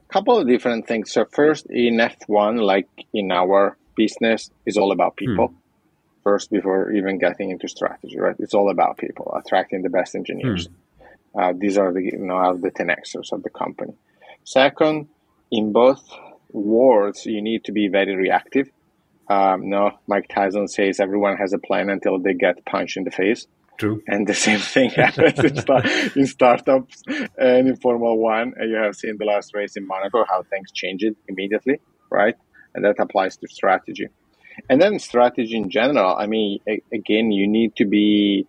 Couple 0.08 0.38
of 0.38 0.46
different 0.46 0.86
things. 0.86 1.12
So 1.12 1.24
first, 1.24 1.66
in 1.68 1.96
F1, 1.96 2.62
like 2.62 2.88
in 3.12 3.32
our 3.32 3.76
business, 3.96 4.50
is 4.64 4.76
all 4.76 4.92
about 4.92 5.16
people. 5.16 5.48
Hmm. 5.48 5.54
First, 6.22 6.50
before 6.50 6.92
even 6.92 7.18
getting 7.18 7.50
into 7.50 7.68
strategy, 7.68 8.18
right? 8.18 8.34
It's 8.38 8.54
all 8.54 8.70
about 8.70 8.98
people, 8.98 9.32
attracting 9.36 9.82
the 9.82 9.90
best 9.90 10.14
engineers. 10.14 10.66
Hmm. 10.66 11.38
Uh, 11.38 11.52
these 11.56 11.76
are 11.76 11.92
the 11.92 12.02
you 12.02 12.18
know 12.18 12.34
are 12.34 12.56
the 12.56 12.70
10xers 12.70 13.32
of 13.32 13.42
the 13.42 13.50
company. 13.50 13.94
Second, 14.44 15.08
in 15.50 15.72
both 15.72 16.02
worlds, 16.50 17.26
you 17.26 17.42
need 17.42 17.64
to 17.64 17.72
be 17.72 17.88
very 17.88 18.16
reactive. 18.16 18.70
Um, 19.28 19.68
no, 19.68 19.98
Mike 20.06 20.28
Tyson 20.28 20.68
says 20.68 21.00
everyone 21.00 21.36
has 21.36 21.52
a 21.52 21.58
plan 21.58 21.90
until 21.90 22.18
they 22.18 22.34
get 22.34 22.64
punched 22.64 22.96
in 22.96 23.04
the 23.04 23.10
face. 23.10 23.46
True. 23.78 24.02
And 24.06 24.26
the 24.26 24.34
same 24.34 24.58
thing 24.74 24.90
happens 24.90 25.38
in, 25.38 25.56
start, 25.56 25.86
in, 26.16 26.26
startups 26.26 27.02
and 27.38 27.68
in 27.68 27.76
Formula 27.76 28.14
One. 28.14 28.54
And 28.56 28.70
you 28.70 28.76
have 28.76 28.96
seen 28.96 29.16
the 29.18 29.24
last 29.24 29.54
race 29.54 29.76
in 29.76 29.86
Monaco 29.86 30.24
how 30.28 30.42
things 30.42 30.70
changed 30.72 31.04
immediately, 31.28 31.80
right? 32.10 32.34
And 32.74 32.84
that 32.84 32.96
applies 32.98 33.36
to 33.38 33.48
strategy. 33.48 34.08
And 34.70 34.80
then 34.80 34.98
strategy 34.98 35.56
in 35.56 35.70
general. 35.70 36.16
I 36.16 36.26
mean, 36.26 36.60
again, 36.92 37.30
you 37.30 37.46
need 37.46 37.76
to 37.76 37.84
be 37.84 38.46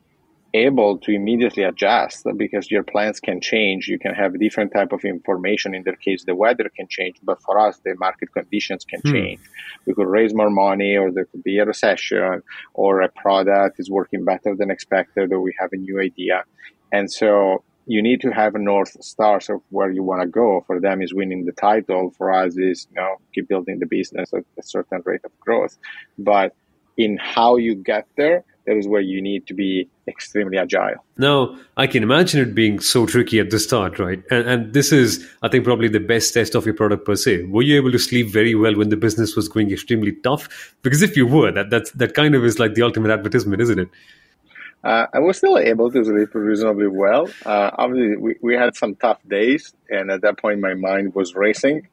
able 0.66 0.98
to 1.00 1.12
immediately 1.12 1.64
adjust 1.64 2.26
because 2.36 2.70
your 2.70 2.84
plans 2.84 3.20
can 3.20 3.40
change. 3.42 3.88
You 3.88 4.00
can 4.00 4.14
have 4.14 4.40
different 4.40 4.74
type 4.74 4.92
of 4.92 5.04
information. 5.06 5.76
In 5.76 5.84
their 5.84 5.96
case 5.96 6.24
the 6.26 6.36
weather 6.36 6.70
can 6.76 6.88
change 6.88 7.18
but 7.24 7.42
for 7.42 7.60
us 7.60 7.80
the 7.86 7.96
market 7.96 8.30
conditions 8.34 8.86
can 8.86 9.02
hmm. 9.02 9.12
change. 9.14 9.40
We 9.86 9.94
could 9.94 10.08
raise 10.08 10.34
more 10.34 10.50
money 10.50 10.98
or 10.98 11.12
there 11.12 11.26
could 11.26 11.44
be 11.44 11.60
a 11.60 11.66
recession 11.66 12.42
or 12.74 13.02
a 13.02 13.10
product 13.10 13.80
is 13.80 13.90
working 13.90 14.26
better 14.26 14.56
than 14.56 14.70
expected 14.72 15.32
or 15.32 15.40
we 15.42 15.54
have 15.60 15.72
a 15.74 15.78
new 15.78 16.00
idea. 16.00 16.44
And 16.92 17.12
so 17.12 17.64
you 17.86 18.02
need 18.02 18.20
to 18.22 18.32
have 18.32 18.54
a 18.54 18.60
north 18.60 19.02
stars 19.04 19.50
of 19.50 19.62
where 19.70 19.90
you 19.90 20.04
want 20.04 20.22
to 20.22 20.28
go. 20.28 20.64
For 20.68 20.80
them 20.80 21.02
is 21.02 21.14
winning 21.14 21.46
the 21.46 21.54
title. 21.54 22.14
For 22.18 22.32
us 22.32 22.58
is 22.58 22.88
you 22.92 23.02
know 23.02 23.16
keep 23.34 23.48
building 23.48 23.80
the 23.80 23.86
business 23.86 24.34
at 24.34 24.44
a 24.60 24.64
certain 24.64 25.02
rate 25.06 25.22
of 25.24 25.32
growth. 25.40 25.78
But 26.20 26.54
in 26.98 27.18
how 27.18 27.56
you 27.56 27.76
get 27.76 28.08
there 28.18 28.44
that 28.68 28.76
is 28.78 28.88
where 28.88 29.02
you 29.02 29.22
need 29.22 29.48
to 29.48 29.54
be 29.54 29.90
extremely 30.08 30.58
agile. 30.58 30.96
Now, 31.18 31.58
I 31.78 31.88
can 31.88 32.04
imagine 32.04 32.42
it 32.42 32.54
being 32.54 32.80
so 32.80 33.06
tricky 33.06 33.40
at 33.40 33.50
the 33.50 33.60
start, 33.60 33.98
right? 33.98 34.22
And, 34.30 34.48
and, 34.48 34.74
this 34.74 34.92
is, 34.92 35.26
I 35.42 35.48
think, 35.48 35.64
probably 35.64 35.88
the 35.88 36.02
best 36.02 36.34
test 36.34 36.54
of 36.54 36.66
your 36.66 36.76
product 36.76 37.06
per 37.06 37.16
se. 37.16 37.44
Were 37.44 37.62
you 37.62 37.78
able 37.78 37.92
to 37.92 38.00
sleep 38.00 38.28
very 38.28 38.54
well 38.54 38.76
when 38.76 38.90
the 38.90 38.98
business 38.98 39.36
was 39.36 39.48
going 39.48 39.72
extremely 39.72 40.12
tough? 40.12 40.76
Because 40.84 41.02
if 41.02 41.16
you 41.16 41.26
were, 41.26 41.52
that 41.52 41.70
that's, 41.70 41.92
that 41.92 42.14
kind 42.14 42.36
of 42.36 42.44
is 42.44 42.60
like 42.60 42.76
the 42.76 42.82
ultimate 42.82 43.10
advertisement, 43.10 43.62
isn't 43.62 43.80
it? 43.80 43.90
Uh, 44.84 45.08
I 45.14 45.20
was 45.20 45.38
still 45.38 45.58
able 45.58 45.90
to 45.92 46.04
sleep 46.04 46.36
reasonably 46.36 46.88
well. 46.88 47.30
Uh, 47.46 47.72
obviously, 47.74 48.18
we, 48.18 48.36
we 48.42 48.54
had 48.54 48.76
some 48.76 48.96
tough 48.96 49.20
days, 49.28 49.74
and 49.90 50.12
at 50.12 50.22
that 50.22 50.38
point, 50.38 50.60
my 50.60 50.76
mind 50.76 51.16
was 51.16 51.36
racing. 51.36 51.88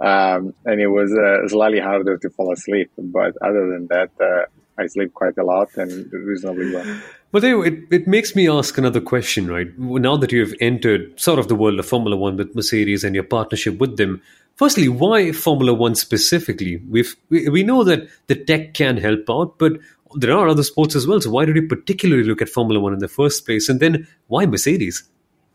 Um, 0.00 0.54
and 0.64 0.80
it 0.80 0.88
was 0.88 1.12
uh, 1.12 1.48
slightly 1.48 1.78
harder 1.78 2.16
to 2.18 2.30
fall 2.30 2.52
asleep. 2.52 2.90
But 2.96 3.36
other 3.42 3.68
than 3.70 3.86
that, 3.88 4.10
uh, 4.20 4.46
I 4.78 4.86
sleep 4.86 5.12
quite 5.12 5.36
a 5.36 5.44
lot 5.44 5.68
and 5.76 6.10
reasonably 6.12 6.74
well. 6.74 7.00
But 7.30 7.44
it, 7.44 7.84
it 7.90 8.06
makes 8.06 8.34
me 8.34 8.48
ask 8.48 8.76
another 8.78 9.00
question, 9.00 9.48
right? 9.48 9.66
Now 9.78 10.16
that 10.16 10.32
you've 10.32 10.54
entered 10.60 11.18
sort 11.20 11.38
of 11.38 11.48
the 11.48 11.54
world 11.54 11.78
of 11.78 11.86
Formula 11.86 12.16
One 12.16 12.36
with 12.36 12.54
Mercedes 12.54 13.04
and 13.04 13.14
your 13.14 13.24
partnership 13.24 13.78
with 13.78 13.96
them, 13.96 14.22
firstly, 14.56 14.88
why 14.88 15.32
Formula 15.32 15.74
One 15.74 15.94
specifically? 15.94 16.82
We've, 16.88 17.14
we, 17.28 17.48
we 17.48 17.62
know 17.62 17.84
that 17.84 18.08
the 18.26 18.34
tech 18.34 18.74
can 18.74 18.96
help 18.96 19.30
out, 19.30 19.58
but 19.58 19.72
there 20.14 20.36
are 20.36 20.48
other 20.48 20.62
sports 20.62 20.94
as 20.94 21.06
well. 21.06 21.20
So 21.20 21.30
why 21.30 21.44
did 21.44 21.56
you 21.56 21.66
particularly 21.66 22.24
look 22.24 22.42
at 22.42 22.48
Formula 22.48 22.80
One 22.80 22.92
in 22.92 22.98
the 22.98 23.08
first 23.08 23.46
place? 23.46 23.68
And 23.68 23.80
then 23.80 24.06
why 24.28 24.46
Mercedes? 24.46 25.04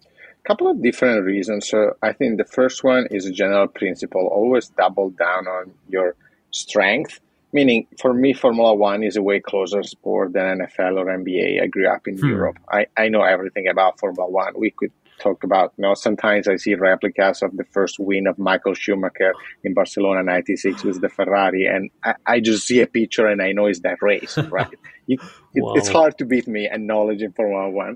A 0.04 0.48
couple 0.48 0.70
of 0.70 0.82
different 0.82 1.26
reasons. 1.26 1.68
So 1.70 1.96
I 2.02 2.14
think 2.14 2.38
the 2.38 2.46
first 2.46 2.84
one 2.84 3.08
is 3.12 3.26
a 3.26 3.32
general 3.32 3.68
principle 3.68 4.28
always 4.28 4.70
double 4.70 5.10
down 5.12 5.48
on 5.48 5.74
your 5.90 6.16
strength 6.52 7.20
Meaning, 7.54 7.88
for 8.00 8.14
me, 8.14 8.34
Formula 8.34 8.74
One 8.74 9.04
is 9.04 9.16
a 9.16 9.22
way 9.22 9.40
closer 9.40 9.82
sport 9.84 10.34
than 10.34 10.60
NFL 10.60 10.98
or 10.98 11.06
NBA. 11.06 11.64
I 11.64 11.68
grew 11.68 11.88
up 11.88 12.08
in 12.08 12.18
hmm. 12.18 12.28
Europe. 12.28 12.60
I, 12.70 12.88
I 12.98 13.08
know 13.08 13.24
everything 13.24 13.68
about 13.68 14.00
Formula 14.00 14.30
One. 14.30 14.54
We 14.58 14.72
could 14.72 14.92
talk 15.20 15.44
about, 15.44 15.74
you 15.78 15.84
know, 15.84 15.94
sometimes 15.94 16.48
I 16.48 16.58
see 16.58 16.76
replicas 16.76 17.42
of 17.42 17.56
the 17.58 17.64
first 17.66 18.00
win 18.00 18.28
of 18.28 18.38
Michael 18.38 18.74
Schumacher 18.74 19.34
in 19.64 19.74
Barcelona 19.74 20.24
96 20.24 20.84
with 20.84 21.02
the 21.02 21.10
Ferrari, 21.10 21.66
and 21.66 21.90
I, 22.04 22.16
I 22.26 22.40
just 22.40 22.68
see 22.68 22.82
a 22.82 22.88
picture 22.88 23.28
and 23.28 23.42
I 23.42 23.52
know 23.52 23.66
it's 23.66 23.80
that 23.82 23.98
race, 24.02 24.38
right? 24.50 24.68
You, 25.06 25.18
wow. 25.56 25.74
it's 25.76 25.88
hard 25.88 26.18
to 26.18 26.26
beat 26.26 26.48
me 26.48 26.68
and 26.68 26.86
knowledge 26.86 27.22
in 27.22 27.32
Formula 27.32 27.70
One. 27.70 27.96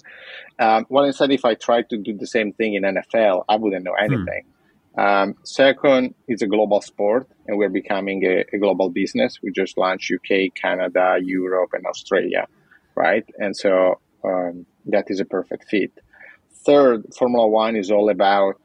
Um, 0.60 0.86
well, 0.89 1.05
instead, 1.05 1.31
if 1.31 1.46
I 1.46 1.55
tried 1.55 1.89
to 1.89 1.98
do 1.98 2.17
the 2.17 2.27
same 2.27 2.53
thing 2.53 2.75
in 2.75 2.84
NFL, 2.84 3.46
I 3.48 3.58
wouldn't 3.58 3.84
know 3.84 3.96
hmm. 3.98 4.13
anything. 4.13 4.43
Hmm. 4.46 4.50
Um, 4.98 5.36
second, 5.43 6.15
it's 6.27 6.41
a 6.41 6.48
global 6.48 6.81
sport, 6.81 7.27
and 7.48 7.57
we're 7.57 7.69
becoming 7.69 8.25
a, 8.25 8.43
a, 8.53 8.57
global 8.57 8.89
business. 8.89 9.39
We 9.41 9.51
just 9.51 9.77
launched 9.77 10.12
UK, 10.12 10.53
Canada, 10.53 11.17
Europe, 11.21 11.71
and 11.74 11.86
Australia, 11.86 12.48
right? 12.95 13.25
And 13.39 13.55
so 13.55 14.00
um, 14.24 14.65
that 14.88 15.05
is 15.07 15.21
a 15.21 15.25
perfect 15.25 15.69
fit. 15.69 15.91
Third, 16.65 17.05
Formula 17.17 17.48
One 17.48 17.77
is 17.77 17.89
all 17.89 18.10
about 18.10 18.60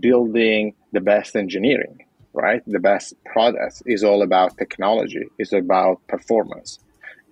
building 0.00 0.74
the 0.92 1.00
best 1.00 1.36
engineering, 1.36 2.04
right? 2.32 2.62
The 2.66 2.80
best 2.80 3.14
products 3.24 3.80
is 3.86 4.02
all 4.02 4.22
about 4.22 4.58
technology, 4.58 5.24
is 5.38 5.52
about 5.52 6.04
performance, 6.08 6.80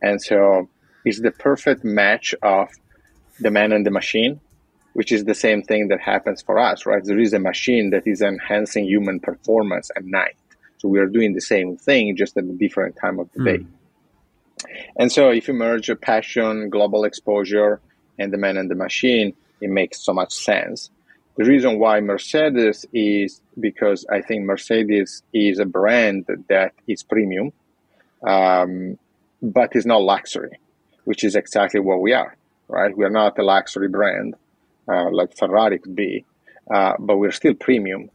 and 0.01 0.23
so 0.23 0.69
it's 1.05 1.21
the 1.21 1.33
perfect 1.33 1.83
match 1.83 2.37
of 2.43 2.69
the 3.41 3.51
man 3.51 3.73
and 3.73 3.85
the 3.85 3.91
machine 3.91 4.41
which 4.93 5.13
is 5.13 5.25
the 5.25 5.35
same 5.35 5.63
thing 5.63 5.89
that 5.89 6.01
happens 6.01 6.43
for 6.43 6.59
us, 6.59 6.87
right? 6.87 7.03
There 7.05 7.19
is 7.19 7.33
a 7.33 7.39
machine 7.39 7.91
that 7.91 8.07
is 8.07 8.21
enhancing 8.21 8.85
human 8.85 9.21
performance 9.21 9.91
at 9.97 10.05
night. 10.05 10.37
So 10.79 10.89
we 10.89 10.99
are 10.99 11.07
doing 11.07 11.33
the 11.33 11.41
same 11.41 11.77
thing, 11.77 12.17
just 12.17 12.37
at 12.37 12.45
a 12.45 12.53
different 12.53 12.97
time 12.97 13.19
of 13.19 13.31
the 13.33 13.41
mm. 13.41 13.45
day. 13.45 13.67
And 14.97 15.11
so 15.11 15.31
if 15.31 15.49
you 15.49 15.55
merge 15.55 15.89
a 15.89 15.97
passion, 15.97 16.69
global 16.71 17.05
exposure, 17.05 17.81
and 18.19 18.33
the 18.33 18.39
man 18.39 18.57
and 18.57 18.71
the 18.71 18.75
machine, 18.75 19.35
it 19.61 19.71
makes 19.71 20.05
so 20.05 20.13
much 20.13 20.33
sense. 20.33 20.91
The 21.37 21.45
reason 21.45 21.79
why 21.79 22.01
Mercedes 22.01 22.85
is 22.93 23.41
because 23.59 24.05
I 24.11 24.21
think 24.21 24.45
Mercedes 24.45 25.23
is 25.33 25.59
a 25.59 25.65
brand 25.65 26.27
that 26.49 26.75
is 26.87 27.03
premium, 27.03 27.53
um, 28.27 28.99
but 29.41 29.75
is 29.75 29.87
not 29.87 30.03
luxury, 30.03 30.59
which 31.05 31.25
is 31.25 31.35
exactly 31.35 31.81
what 31.81 32.01
we 32.01 32.13
are, 32.13 32.37
right? 32.69 32.95
We 32.95 33.05
are 33.05 33.11
not 33.11 33.39
a 33.39 33.43
luxury 33.43 33.89
brand 33.89 34.35
like 35.11 35.37
Ferrari 35.37 35.79
could 35.79 35.97
be, 35.97 36.25
uh, 36.73 36.95
but 36.99 37.19
we're 37.19 37.33
still 37.33 37.55
premium. 37.55 38.11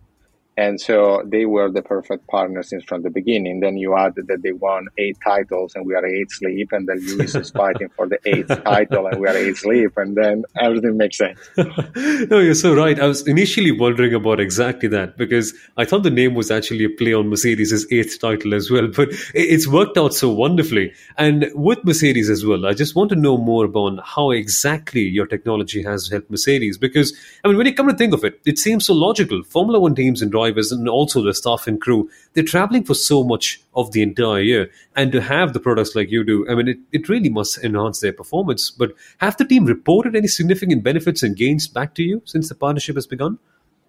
And 0.58 0.82
so 0.82 1.22
they 1.24 1.46
were 1.46 1.72
the 1.72 1.84
perfect 1.84 2.28
partners 2.28 2.70
since 2.70 2.84
from 2.84 3.04
the 3.04 3.12
beginning. 3.12 3.60
Then 3.60 3.78
you 3.78 3.96
add 3.96 4.16
that 4.16 4.42
they 4.42 4.54
won 4.54 4.88
eight 4.98 5.16
titles 5.24 5.76
and 5.76 5.86
we 5.86 5.94
are 5.94 6.04
eight 6.04 6.32
sleep, 6.32 6.72
and 6.72 6.88
then 6.88 7.00
Lewis 7.06 7.36
is 7.36 7.52
fighting 7.62 7.90
for 7.90 8.08
the 8.08 8.18
eighth 8.26 8.64
title 8.64 9.06
and 9.06 9.20
we 9.20 9.28
are 9.28 9.38
eight 9.38 9.56
sleep, 9.56 9.92
and 9.98 10.18
then 10.18 10.44
everything 10.60 10.98
makes 10.98 11.20
sense. 11.20 11.40
no, 11.58 12.40
you're 12.40 12.56
so 12.56 12.74
right. 12.74 13.00
I 13.00 13.06
was 13.06 13.28
initially 13.28 13.72
wondering 13.72 14.16
about 14.16 14.40
exactly 14.40 14.90
that 14.90 15.16
because 15.16 15.54
I 15.78 15.86
thought 15.86 16.02
the 16.02 16.10
name 16.10 16.34
was 16.34 16.50
actually 16.50 16.86
a 16.86 16.90
play 16.90 17.14
on 17.14 17.30
Mercedes' 17.30 17.86
eighth 17.92 18.20
title 18.20 18.56
as 18.56 18.72
well, 18.72 18.88
but 18.88 19.10
it's 19.36 19.68
worked 19.68 19.96
out 19.96 20.16
so 20.16 20.32
wonderfully. 20.32 20.92
And 21.20 21.52
with 21.54 21.86
Mercedes 21.86 22.32
as 22.32 22.44
well, 22.44 22.66
I 22.66 22.74
just 22.74 22.96
want 22.96 23.12
to 23.12 23.16
know 23.16 23.38
more 23.38 23.66
about 23.66 24.00
how 24.04 24.32
exactly 24.32 25.02
your 25.02 25.28
technology 25.28 25.84
has 25.84 26.10
helped 26.10 26.32
Mercedes 26.32 26.80
because, 26.80 27.16
I 27.44 27.48
mean, 27.48 27.58
when 27.58 27.68
you 27.68 27.76
come 27.76 27.88
to 27.90 27.96
think 27.96 28.16
of 28.16 28.24
it, 28.24 28.42
it 28.44 28.58
seems 28.58 28.88
so 28.88 28.96
logical. 28.96 29.44
Formula 29.44 29.80
One 29.80 29.94
teams 29.94 30.24
and 30.24 30.32
drivers 30.32 30.47
and 30.56 30.88
also 30.88 31.22
the 31.22 31.34
staff 31.34 31.68
and 31.68 31.82
crew, 31.82 32.10
they're 32.34 32.44
traveling 32.44 32.84
for 32.84 32.94
so 32.94 33.24
much 33.24 33.62
of 33.76 33.92
the 33.92 34.02
entire 34.02 34.42
year. 34.42 34.70
And 34.96 35.12
to 35.12 35.22
have 35.22 35.54
the 35.54 35.60
products 35.60 35.96
like 35.96 36.12
you 36.12 36.24
do, 36.24 36.48
I 36.50 36.56
mean, 36.56 36.68
it, 36.68 36.78
it 36.92 37.10
really 37.10 37.30
must 37.30 37.64
enhance 37.64 38.00
their 38.00 38.14
performance. 38.14 38.72
But 38.72 38.94
have 39.18 39.38
the 39.38 39.46
team 39.46 39.66
reported 39.66 40.16
any 40.16 40.28
significant 40.28 40.84
benefits 40.84 41.24
and 41.24 41.36
gains 41.36 41.68
back 41.68 41.96
to 41.96 42.04
you 42.04 42.22
since 42.26 42.50
the 42.50 42.56
partnership 42.56 42.96
has 42.96 43.08
begun? 43.08 43.40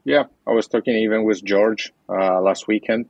Yeah, 0.04 0.24
I 0.46 0.52
was 0.52 0.66
talking 0.66 0.96
even 0.96 1.24
with 1.24 1.44
George 1.44 1.92
uh, 2.08 2.40
last 2.40 2.66
weekend. 2.66 3.06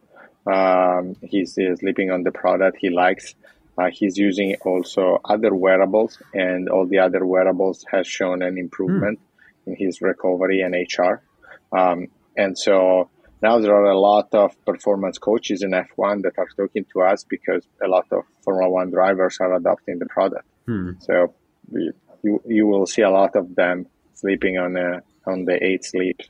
Um, 0.47 1.17
he's, 1.23 1.55
he's 1.55 1.79
sleeping 1.81 2.11
on 2.11 2.23
the 2.25 2.33
product 2.33 2.79
he 2.81 2.91
likes. 2.91 3.35
Uh, 3.77 3.91
he's 3.93 4.17
using 4.17 4.57
also 4.65 5.21
other 5.25 5.55
wearables, 5.55 6.21
and 6.35 6.69
all 6.69 6.85
the 6.85 6.99
other 6.99 7.25
wearables 7.25 7.85
has 7.93 8.09
shown 8.09 8.43
an 8.43 8.59
improvement 8.59 9.21
mm. 9.21 9.69
in 9.69 9.77
his 9.77 10.03
recovery 10.03 10.63
and 10.63 10.75
HR. 10.75 11.23
Um, 11.71 12.09
and 12.37 12.59
so 12.59 13.11
now 13.43 13.59
there 13.59 13.75
are 13.75 13.91
a 13.91 13.99
lot 13.99 14.35
of 14.35 14.53
performance 14.65 15.19
coaches 15.19 15.63
in 15.63 15.71
F1 15.71 16.23
that 16.23 16.39
are 16.39 16.49
talking 16.57 16.85
to 16.93 17.03
us 17.03 17.25
because 17.25 17.67
a 17.83 17.89
lot 17.89 18.07
of 18.11 18.25
Formula 18.45 18.69
One 18.71 18.91
drivers 18.91 19.39
are 19.41 19.55
adopting 19.55 19.99
the 19.99 20.07
product. 20.07 20.47
Hmm. 20.67 20.93
So 21.01 21.35
we, 21.71 21.93
you 22.23 22.43
you 22.47 22.67
will 22.67 22.87
see 22.87 23.03
a 23.03 23.11
lot 23.11 23.37
of 23.37 23.55
them 23.55 23.87
sleeping 24.15 24.59
on 24.59 24.77
a, 24.77 25.03
on 25.27 25.45
the 25.45 25.63
eight 25.65 25.85
sleep 25.85 26.21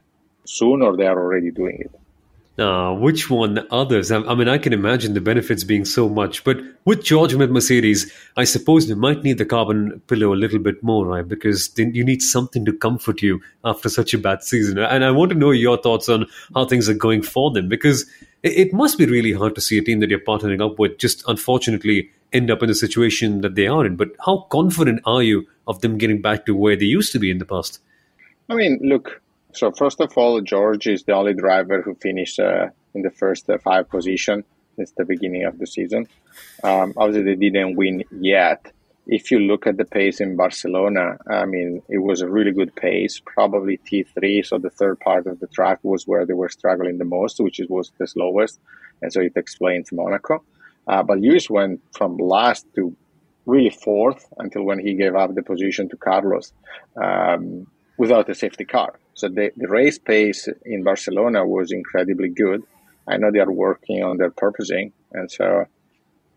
soon, 0.44 0.82
or 0.82 0.96
they 0.96 1.06
are 1.06 1.18
already 1.18 1.50
doing 1.50 1.78
it. 1.80 1.97
Uh, 2.58 2.92
which 2.92 3.30
one 3.30 3.64
others? 3.70 4.10
I, 4.10 4.18
I, 4.22 4.34
mean, 4.34 4.48
I 4.48 4.58
can 4.58 4.72
imagine 4.72 5.14
the 5.14 5.20
benefits 5.20 5.62
being 5.62 5.84
so 5.84 6.08
much, 6.08 6.42
but 6.42 6.56
with 6.84 7.04
George 7.04 7.32
with 7.34 7.52
Mercedes, 7.52 8.12
I 8.36 8.42
suppose 8.42 8.88
you 8.88 8.96
might 8.96 9.22
need 9.22 9.38
the 9.38 9.44
carbon 9.44 10.02
pillow 10.08 10.34
a 10.34 10.34
little 10.34 10.58
bit 10.58 10.82
more, 10.82 11.06
right? 11.06 11.26
Because 11.26 11.68
then 11.74 11.94
you 11.94 12.04
need 12.04 12.20
something 12.20 12.64
to 12.64 12.72
comfort 12.72 13.22
you 13.22 13.40
after 13.64 13.88
such 13.88 14.12
a 14.12 14.18
bad 14.18 14.42
season. 14.42 14.76
And 14.76 15.04
I 15.04 15.12
want 15.12 15.30
to 15.30 15.38
know 15.38 15.52
your 15.52 15.76
thoughts 15.76 16.08
on 16.08 16.26
how 16.52 16.64
things 16.64 16.88
are 16.88 16.94
going 16.94 17.22
for 17.22 17.52
them, 17.52 17.68
because 17.68 18.10
it, 18.42 18.52
it 18.52 18.72
must 18.72 18.98
be 18.98 19.06
really 19.06 19.32
hard 19.32 19.54
to 19.54 19.60
see 19.60 19.78
a 19.78 19.82
team 19.82 20.00
that 20.00 20.10
you're 20.10 20.18
partnering 20.18 20.60
up 20.60 20.80
with 20.80 20.98
just 20.98 21.22
unfortunately 21.28 22.10
end 22.32 22.50
up 22.50 22.60
in 22.62 22.68
the 22.68 22.74
situation 22.74 23.40
that 23.42 23.54
they 23.54 23.68
are 23.68 23.86
in. 23.86 23.94
But 23.94 24.16
how 24.26 24.48
confident 24.50 25.00
are 25.04 25.22
you 25.22 25.46
of 25.68 25.80
them 25.80 25.96
getting 25.96 26.20
back 26.20 26.44
to 26.46 26.56
where 26.56 26.74
they 26.74 26.86
used 26.86 27.12
to 27.12 27.20
be 27.20 27.30
in 27.30 27.38
the 27.38 27.44
past? 27.44 27.80
I 28.48 28.54
mean, 28.54 28.80
look, 28.82 29.22
so 29.52 29.72
first 29.72 30.00
of 30.00 30.16
all, 30.16 30.40
George 30.40 30.86
is 30.86 31.04
the 31.04 31.12
only 31.12 31.34
driver 31.34 31.82
who 31.82 31.94
finished 31.94 32.38
uh, 32.38 32.68
in 32.94 33.02
the 33.02 33.10
first 33.10 33.48
uh, 33.48 33.58
five 33.58 33.88
position 33.88 34.44
since 34.76 34.92
the 34.92 35.04
beginning 35.04 35.44
of 35.44 35.58
the 35.58 35.66
season. 35.66 36.06
Um, 36.62 36.92
obviously, 36.96 37.34
they 37.34 37.50
didn't 37.50 37.76
win 37.76 38.04
yet. 38.10 38.72
If 39.06 39.30
you 39.30 39.38
look 39.38 39.66
at 39.66 39.78
the 39.78 39.86
pace 39.86 40.20
in 40.20 40.36
Barcelona, 40.36 41.16
I 41.26 41.46
mean, 41.46 41.82
it 41.88 41.98
was 41.98 42.20
a 42.20 42.28
really 42.28 42.52
good 42.52 42.76
pace, 42.76 43.20
probably 43.24 43.78
T3. 43.78 44.44
So 44.44 44.58
the 44.58 44.68
third 44.68 45.00
part 45.00 45.26
of 45.26 45.40
the 45.40 45.46
track 45.46 45.78
was 45.82 46.06
where 46.06 46.26
they 46.26 46.34
were 46.34 46.50
struggling 46.50 46.98
the 46.98 47.06
most, 47.06 47.40
which 47.40 47.58
was 47.70 47.90
the 47.98 48.06
slowest. 48.06 48.60
And 49.00 49.10
so 49.10 49.20
it 49.20 49.32
explains 49.34 49.92
Monaco. 49.92 50.44
Uh, 50.86 51.02
but 51.02 51.18
Lewis 51.18 51.48
went 51.48 51.80
from 51.96 52.18
last 52.18 52.66
to 52.74 52.94
really 53.46 53.70
fourth 53.70 54.26
until 54.38 54.62
when 54.62 54.78
he 54.78 54.94
gave 54.94 55.14
up 55.14 55.34
the 55.34 55.42
position 55.42 55.88
to 55.88 55.96
Carlos 55.96 56.52
um, 56.96 57.66
without 57.96 58.28
a 58.28 58.34
safety 58.34 58.66
car. 58.66 58.94
So 59.18 59.28
the, 59.28 59.50
the 59.56 59.66
race 59.66 59.98
pace 59.98 60.48
in 60.64 60.84
Barcelona 60.84 61.44
was 61.44 61.72
incredibly 61.72 62.28
good. 62.28 62.62
I 63.08 63.16
know 63.16 63.32
they 63.32 63.40
are 63.40 63.50
working 63.50 64.04
on 64.04 64.16
their 64.16 64.30
porpoising, 64.30 64.92
and 65.12 65.28
so 65.28 65.66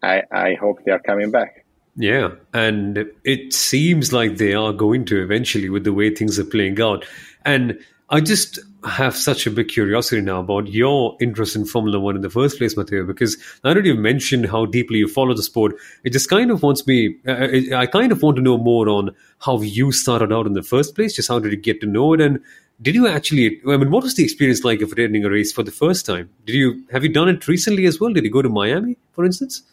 I, 0.01 0.23
I 0.31 0.55
hope 0.55 0.83
they 0.83 0.91
are 0.91 0.99
coming 0.99 1.29
back. 1.29 1.63
Yeah, 1.95 2.31
and 2.55 3.05
it 3.23 3.53
seems 3.53 4.11
like 4.11 4.37
they 4.37 4.55
are 4.55 4.73
going 4.73 5.05
to 5.05 5.21
eventually 5.21 5.69
with 5.69 5.83
the 5.83 5.93
way 5.93 6.15
things 6.15 6.39
are 6.39 6.43
playing 6.43 6.81
out. 6.81 7.05
And 7.45 7.77
I 8.09 8.19
just 8.19 8.57
have 8.83 9.15
such 9.15 9.45
a 9.45 9.51
big 9.51 9.67
curiosity 9.67 10.21
now 10.21 10.39
about 10.39 10.67
your 10.67 11.15
interest 11.21 11.55
in 11.55 11.65
Formula 11.65 11.99
One 11.99 12.15
in 12.15 12.23
the 12.23 12.31
first 12.31 12.57
place, 12.57 12.75
Matteo, 12.75 13.05
because 13.05 13.37
now 13.63 13.75
that 13.75 13.85
you've 13.85 13.99
mentioned 13.99 14.47
how 14.47 14.65
deeply 14.65 14.97
you 14.97 15.07
follow 15.07 15.35
the 15.35 15.43
sport, 15.43 15.75
it 16.03 16.13
just 16.13 16.29
kind 16.31 16.49
of 16.49 16.63
wants 16.63 16.87
me, 16.87 17.15
uh, 17.27 17.75
I 17.75 17.85
kind 17.85 18.11
of 18.11 18.23
want 18.23 18.37
to 18.37 18.41
know 18.41 18.57
more 18.57 18.89
on 18.89 19.11
how 19.37 19.61
you 19.61 19.91
started 19.91 20.33
out 20.33 20.47
in 20.47 20.53
the 20.53 20.63
first 20.63 20.95
place. 20.95 21.13
Just 21.13 21.27
how 21.27 21.37
did 21.37 21.51
you 21.51 21.57
get 21.57 21.79
to 21.81 21.87
know 21.87 22.13
it? 22.13 22.21
And 22.21 22.39
did 22.81 22.95
you 22.95 23.07
actually, 23.07 23.61
I 23.67 23.77
mean, 23.77 23.91
what 23.91 24.03
was 24.03 24.15
the 24.15 24.23
experience 24.23 24.63
like 24.63 24.81
of 24.81 24.91
attending 24.91 25.23
a 25.23 25.29
race 25.29 25.51
for 25.51 25.63
the 25.63 25.71
first 25.71 26.05
time? 26.05 26.29
Did 26.45 26.55
you, 26.55 26.83
have 26.91 27.03
you 27.03 27.09
done 27.09 27.29
it 27.29 27.47
recently 27.47 27.85
as 27.85 27.99
well? 27.99 28.11
Did 28.11 28.23
you 28.23 28.31
go 28.31 28.41
to 28.41 28.49
Miami, 28.49 28.97
for 29.13 29.23
instance? 29.23 29.63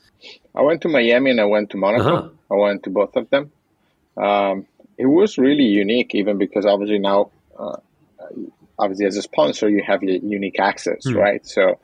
I 0.54 0.62
went 0.62 0.82
to 0.82 0.88
Miami 0.88 1.30
and 1.30 1.40
I 1.40 1.44
went 1.44 1.70
to 1.70 1.76
Monaco. 1.76 2.16
Uh-huh. 2.16 2.28
I 2.50 2.54
went 2.54 2.82
to 2.82 2.90
both 2.90 3.16
of 3.16 3.30
them. 3.30 3.52
Um, 4.16 4.66
it 4.98 5.06
was 5.06 5.38
really 5.38 5.64
unique, 5.64 6.14
even 6.14 6.38
because 6.38 6.66
obviously 6.66 6.98
now, 6.98 7.30
uh, 7.58 7.76
obviously 8.78 9.06
as 9.06 9.16
a 9.16 9.22
sponsor, 9.22 9.68
you 9.68 9.82
have 9.82 10.02
unique 10.02 10.58
access, 10.58 11.06
mm. 11.06 11.14
right? 11.14 11.46
So 11.46 11.78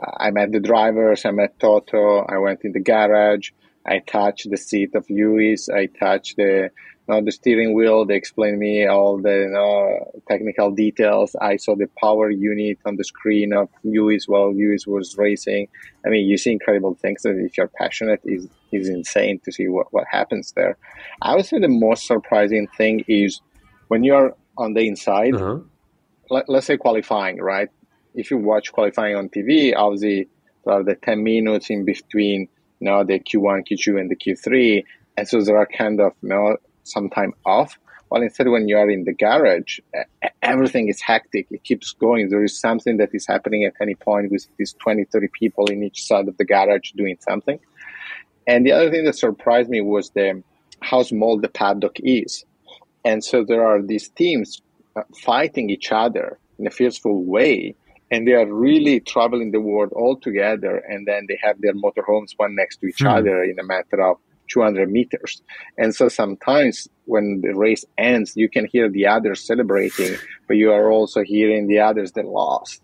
uh, 0.00 0.10
I 0.18 0.30
met 0.30 0.52
the 0.52 0.60
drivers, 0.60 1.24
I 1.24 1.30
met 1.30 1.58
Toto, 1.58 2.18
I 2.28 2.38
went 2.38 2.64
in 2.64 2.72
the 2.72 2.80
garage, 2.80 3.50
I 3.86 4.00
touched 4.00 4.50
the 4.50 4.58
seat 4.58 4.94
of 4.94 5.08
Lewis, 5.08 5.68
I 5.68 5.86
touched 5.86 6.36
the 6.36 6.70
know, 7.10 7.24
the 7.24 7.32
steering 7.32 7.74
wheel. 7.74 8.04
They 8.04 8.16
explained 8.16 8.58
me 8.58 8.86
all 8.86 9.18
the 9.18 9.48
know, 9.50 10.12
technical 10.28 10.70
details. 10.70 11.36
I 11.40 11.56
saw 11.56 11.76
the 11.76 11.88
power 12.00 12.30
unit 12.30 12.78
on 12.84 12.96
the 12.96 13.04
screen 13.04 13.52
of 13.52 13.68
Lewis 13.84 14.26
while 14.26 14.54
Lewis 14.54 14.86
was 14.86 15.16
racing. 15.18 15.68
I 16.04 16.08
mean, 16.08 16.28
you 16.28 16.36
see 16.38 16.52
incredible 16.52 16.94
things 16.94 17.22
that 17.22 17.36
if 17.38 17.56
you're 17.56 17.68
passionate 17.68 18.20
is 18.24 18.48
is 18.72 18.88
insane 18.88 19.40
to 19.44 19.52
see 19.52 19.68
what, 19.68 19.92
what 19.92 20.04
happens 20.10 20.52
there. 20.52 20.76
I 21.22 21.34
would 21.34 21.44
say 21.44 21.58
the 21.58 21.68
most 21.68 22.06
surprising 22.06 22.68
thing 22.76 23.04
is 23.08 23.40
when 23.88 24.04
you're 24.04 24.36
on 24.56 24.74
the 24.74 24.86
inside, 24.86 25.34
uh-huh. 25.34 25.58
let, 26.30 26.48
let's 26.48 26.66
say 26.66 26.76
qualifying, 26.76 27.38
right? 27.38 27.68
If 28.14 28.30
you 28.30 28.38
watch 28.38 28.72
qualifying 28.72 29.16
on 29.16 29.28
TV, 29.28 29.74
obviously 29.74 30.28
there 30.64 30.74
are 30.74 30.84
the 30.84 30.94
10 30.94 31.24
minutes 31.24 31.70
in 31.70 31.84
between 31.84 32.48
you 32.80 32.86
know, 32.86 33.04
the 33.04 33.18
Q1, 33.18 33.66
Q2, 33.70 34.00
and 34.00 34.10
the 34.10 34.16
Q3. 34.16 34.84
And 35.16 35.28
so 35.28 35.42
there 35.42 35.58
are 35.58 35.66
kind 35.66 36.00
of 36.00 36.12
you 36.22 36.30
know, 36.30 36.56
some 36.90 37.10
time 37.10 37.34
off. 37.44 37.78
Well, 38.10 38.22
instead, 38.22 38.48
when 38.48 38.66
you 38.66 38.76
are 38.76 38.90
in 38.90 39.04
the 39.04 39.12
garage, 39.12 39.78
everything 40.42 40.88
is 40.88 41.00
hectic. 41.00 41.46
It 41.50 41.62
keeps 41.62 41.92
going. 41.92 42.28
There 42.28 42.42
is 42.42 42.58
something 42.58 42.96
that 42.96 43.10
is 43.12 43.26
happening 43.26 43.64
at 43.64 43.74
any 43.80 43.94
point 43.94 44.32
with 44.32 44.46
these 44.58 44.72
20, 44.82 45.04
30 45.04 45.28
people 45.28 45.66
in 45.66 45.84
each 45.84 46.04
side 46.04 46.26
of 46.26 46.36
the 46.36 46.44
garage 46.44 46.90
doing 46.92 47.16
something. 47.20 47.60
And 48.48 48.66
the 48.66 48.72
other 48.72 48.90
thing 48.90 49.04
that 49.04 49.14
surprised 49.14 49.70
me 49.70 49.80
was 49.80 50.10
the 50.10 50.42
how 50.80 51.02
small 51.02 51.38
the 51.38 51.48
paddock 51.48 51.96
is. 52.00 52.44
And 53.04 53.22
so 53.22 53.44
there 53.44 53.64
are 53.64 53.80
these 53.80 54.08
teams 54.08 54.60
uh, 54.96 55.02
fighting 55.22 55.70
each 55.70 55.92
other 55.92 56.38
in 56.58 56.66
a 56.66 56.70
fierceful 56.70 57.22
way. 57.22 57.76
And 58.10 58.26
they 58.26 58.32
are 58.32 58.52
really 58.52 58.98
traveling 58.98 59.52
the 59.52 59.60
world 59.60 59.92
all 59.92 60.16
together. 60.16 60.78
And 60.78 61.06
then 61.06 61.26
they 61.28 61.38
have 61.42 61.60
their 61.60 61.74
motorhomes 61.74 62.32
one 62.36 62.56
next 62.56 62.78
to 62.78 62.86
each 62.86 63.00
hmm. 63.00 63.06
other 63.06 63.44
in 63.44 63.58
a 63.60 63.62
matter 63.62 64.02
of 64.02 64.16
200 64.50 64.90
meters. 64.90 65.42
And 65.78 65.94
so 65.94 66.08
sometimes 66.08 66.88
when 67.06 67.40
the 67.42 67.54
race 67.54 67.84
ends, 67.98 68.32
you 68.36 68.48
can 68.48 68.66
hear 68.66 68.88
the 68.88 69.06
others 69.06 69.46
celebrating, 69.46 70.16
but 70.46 70.56
you 70.56 70.72
are 70.72 70.90
also 70.90 71.22
hearing 71.22 71.68
the 71.68 71.80
others 71.80 72.12
that 72.12 72.26
lost. 72.26 72.82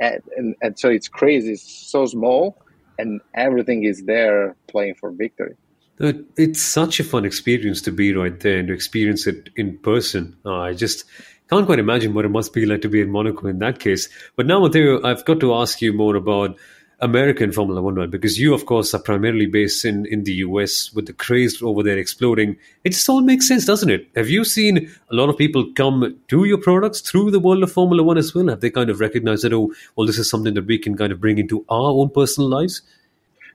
And, 0.00 0.22
and, 0.36 0.54
and 0.62 0.78
so 0.78 0.88
it's 0.88 1.08
crazy. 1.08 1.52
It's 1.52 1.90
so 1.90 2.06
small, 2.06 2.58
and 2.98 3.20
everything 3.34 3.84
is 3.84 4.02
there 4.04 4.56
playing 4.68 4.94
for 4.96 5.10
victory. 5.10 5.56
It's 5.98 6.60
such 6.60 7.00
a 7.00 7.04
fun 7.04 7.24
experience 7.24 7.80
to 7.82 7.92
be 7.92 8.14
right 8.14 8.38
there 8.38 8.58
and 8.58 8.68
to 8.68 8.74
experience 8.74 9.26
it 9.26 9.48
in 9.56 9.78
person. 9.78 10.36
Uh, 10.44 10.60
I 10.60 10.74
just 10.74 11.06
can't 11.48 11.64
quite 11.64 11.78
imagine 11.78 12.12
what 12.12 12.26
it 12.26 12.30
must 12.30 12.52
be 12.52 12.66
like 12.66 12.82
to 12.82 12.88
be 12.88 13.00
in 13.00 13.10
Monaco 13.10 13.46
in 13.46 13.60
that 13.60 13.78
case. 13.78 14.08
But 14.36 14.46
now, 14.46 14.60
Matteo, 14.60 15.02
I've 15.02 15.24
got 15.24 15.40
to 15.40 15.54
ask 15.54 15.80
you 15.80 15.92
more 15.92 16.16
about 16.16 16.58
American 17.00 17.52
Formula 17.52 17.82
One? 17.82 18.10
Because 18.10 18.38
you, 18.38 18.54
of 18.54 18.66
course, 18.66 18.94
are 18.94 19.00
primarily 19.00 19.46
based 19.46 19.84
in, 19.84 20.06
in 20.06 20.24
the 20.24 20.32
US 20.34 20.92
with 20.92 21.06
the 21.06 21.12
craze 21.12 21.62
over 21.62 21.82
there 21.82 21.98
exploding. 21.98 22.56
It 22.84 22.90
just 22.90 23.08
all 23.08 23.20
makes 23.20 23.46
sense, 23.46 23.66
doesn't 23.66 23.90
it? 23.90 24.08
Have 24.16 24.28
you 24.28 24.44
seen 24.44 24.90
a 25.10 25.14
lot 25.14 25.28
of 25.28 25.36
people 25.36 25.70
come 25.74 26.18
to 26.28 26.44
your 26.44 26.58
products 26.58 27.00
through 27.00 27.30
the 27.30 27.40
world 27.40 27.62
of 27.62 27.72
Formula 27.72 28.02
One 28.02 28.18
as 28.18 28.34
well? 28.34 28.48
Have 28.48 28.60
they 28.60 28.70
kind 28.70 28.88
of 28.88 29.00
recognized 29.00 29.44
that, 29.44 29.52
oh, 29.52 29.72
well, 29.94 30.06
this 30.06 30.18
is 30.18 30.30
something 30.30 30.54
that 30.54 30.66
we 30.66 30.78
can 30.78 30.96
kind 30.96 31.12
of 31.12 31.20
bring 31.20 31.38
into 31.38 31.64
our 31.68 31.90
own 31.90 32.10
personal 32.10 32.48
lives? 32.48 32.82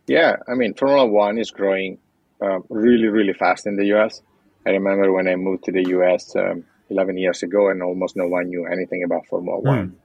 Yeah, 0.08 0.36
I 0.48 0.54
mean, 0.54 0.74
Formula 0.74 1.06
One 1.06 1.38
is 1.38 1.52
growing 1.52 1.98
uh, 2.42 2.60
really, 2.70 3.08
really 3.08 3.34
fast 3.34 3.66
in 3.66 3.76
the 3.76 3.86
US. 3.96 4.22
I 4.66 4.72
remember 4.72 5.12
when 5.12 5.28
I 5.28 5.36
moved 5.36 5.64
to 5.66 5.72
the 5.72 5.84
US 5.90 6.36
um, 6.36 6.64
11 6.90 7.18
years 7.18 7.42
ago 7.42 7.70
and 7.70 7.82
almost 7.82 8.16
no 8.16 8.28
one 8.28 8.50
knew 8.50 8.66
anything 8.66 9.04
about 9.04 9.26
Formula 9.28 9.60
mm. 9.60 9.64
One. 9.64 9.96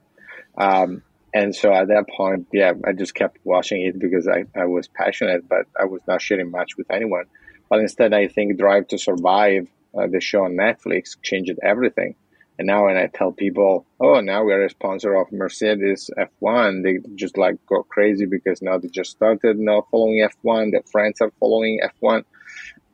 Um, 0.56 1.02
and 1.36 1.54
so 1.54 1.70
at 1.70 1.88
that 1.88 2.08
point, 2.08 2.46
yeah, 2.50 2.72
I 2.86 2.92
just 2.92 3.14
kept 3.14 3.36
watching 3.44 3.82
it 3.82 3.98
because 3.98 4.26
I, 4.26 4.46
I 4.58 4.64
was 4.64 4.88
passionate, 4.88 5.46
but 5.46 5.66
I 5.78 5.84
was 5.84 6.00
not 6.08 6.22
sharing 6.22 6.50
much 6.50 6.78
with 6.78 6.90
anyone. 6.90 7.24
But 7.68 7.80
instead, 7.80 8.14
I 8.14 8.26
think 8.26 8.56
Drive 8.56 8.88
to 8.88 8.98
Survive, 8.98 9.68
uh, 9.94 10.06
the 10.06 10.18
show 10.18 10.44
on 10.46 10.52
Netflix, 10.52 11.20
changed 11.22 11.52
everything. 11.62 12.14
And 12.58 12.66
now 12.68 12.86
when 12.86 12.96
I 12.96 13.08
tell 13.08 13.32
people, 13.32 13.84
oh, 14.00 14.20
now 14.20 14.46
we're 14.46 14.64
a 14.64 14.70
sponsor 14.70 15.14
of 15.14 15.30
Mercedes 15.30 16.08
F1, 16.16 16.82
they 16.82 17.06
just 17.16 17.36
like 17.36 17.56
go 17.66 17.82
crazy 17.82 18.24
because 18.24 18.62
now 18.62 18.78
they 18.78 18.88
just 18.88 19.10
started 19.10 19.58
now 19.58 19.86
following 19.90 20.26
F1. 20.42 20.70
Their 20.70 20.84
friends 20.90 21.20
are 21.20 21.32
following 21.38 21.80
F1. 22.02 22.24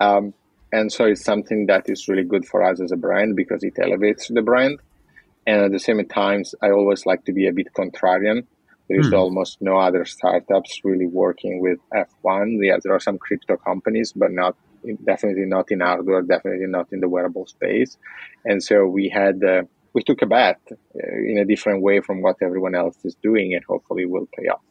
Um, 0.01 0.35
and 0.73 0.91
so 0.91 1.05
it's 1.05 1.25
something 1.25 1.67
that 1.67 1.89
is 1.89 2.09
really 2.09 2.25
good 2.25 2.45
for 2.45 2.65
us 2.65 2.81
as 2.81 2.91
a 2.91 2.97
brand 2.97 3.37
because 3.37 3.63
it 3.63 3.79
elevates 3.81 4.27
the 4.27 4.43
brand. 4.43 4.81
And 5.47 5.63
at 5.63 5.73
the 5.73 5.79
same 5.79 6.05
time, 6.07 6.45
I 6.63 6.71
always 6.71 7.05
like 7.07 7.25
to 7.25 7.33
be 7.33 7.47
a 7.47 7.53
bit 7.53 7.69
contrarian. 7.77 8.47
There's 8.89 9.09
hmm. 9.09 9.15
almost 9.15 9.59
no 9.61 9.79
other 9.79 10.05
startups 10.05 10.81
really 10.85 11.07
working 11.07 11.61
with 11.61 11.79
F1. 11.95 12.59
Yeah, 12.61 12.77
there 12.83 12.95
are 12.95 13.01
some 13.01 13.19
crypto 13.19 13.57
companies, 13.57 14.13
but 14.15 14.33
not 14.33 14.57
definitely 15.05 15.47
not 15.47 15.71
in 15.71 15.81
hardware, 15.81 16.23
definitely 16.23 16.67
not 16.67 16.89
in 16.93 17.01
the 17.01 17.09
wearable 17.09 17.47
space. 17.47 17.97
And 18.45 18.63
so 18.63 18.87
we 18.87 19.09
had 19.09 19.43
uh, 19.43 19.63
we 19.93 20.03
took 20.03 20.23
a 20.23 20.27
bet 20.27 20.61
uh, 20.71 20.77
in 20.95 21.39
a 21.39 21.45
different 21.45 21.83
way 21.83 22.01
from 22.01 22.23
what 22.23 22.37
everyone 22.43 22.75
else 22.75 22.97
is 23.05 23.17
doing, 23.23 23.55
and 23.55 23.65
hopefully 23.65 24.07
will 24.07 24.29
pay 24.37 24.49
off. 24.49 24.63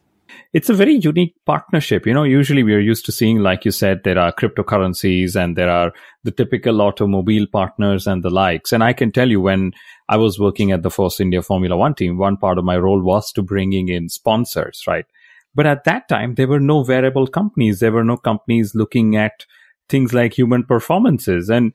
It's 0.52 0.68
a 0.68 0.74
very 0.74 0.94
unique 0.94 1.34
partnership. 1.46 2.06
You 2.06 2.12
know, 2.12 2.24
usually 2.24 2.62
we 2.62 2.74
are 2.74 2.80
used 2.80 3.06
to 3.06 3.12
seeing, 3.12 3.38
like 3.38 3.64
you 3.64 3.70
said, 3.70 4.02
there 4.04 4.18
are 4.18 4.32
cryptocurrencies 4.32 5.34
and 5.34 5.56
there 5.56 5.70
are 5.70 5.92
the 6.24 6.30
typical 6.30 6.82
automobile 6.82 7.46
partners 7.50 8.06
and 8.06 8.22
the 8.22 8.30
likes. 8.30 8.72
And 8.72 8.84
I 8.84 8.92
can 8.92 9.12
tell 9.12 9.30
you 9.30 9.40
when 9.40 9.72
I 10.08 10.16
was 10.16 10.38
working 10.38 10.70
at 10.72 10.82
the 10.82 10.90
Force 10.90 11.20
India 11.20 11.42
Formula 11.42 11.76
One 11.76 11.94
team, 11.94 12.18
one 12.18 12.36
part 12.36 12.58
of 12.58 12.64
my 12.64 12.76
role 12.76 13.02
was 13.02 13.32
to 13.32 13.42
bringing 13.42 13.88
in 13.88 14.08
sponsors, 14.08 14.84
right? 14.86 15.06
But 15.54 15.66
at 15.66 15.84
that 15.84 16.08
time, 16.08 16.34
there 16.34 16.48
were 16.48 16.60
no 16.60 16.84
wearable 16.86 17.26
companies. 17.26 17.80
There 17.80 17.92
were 17.92 18.04
no 18.04 18.16
companies 18.16 18.74
looking 18.74 19.16
at 19.16 19.46
things 19.88 20.12
like 20.12 20.32
human 20.32 20.64
performances. 20.64 21.50
And 21.50 21.72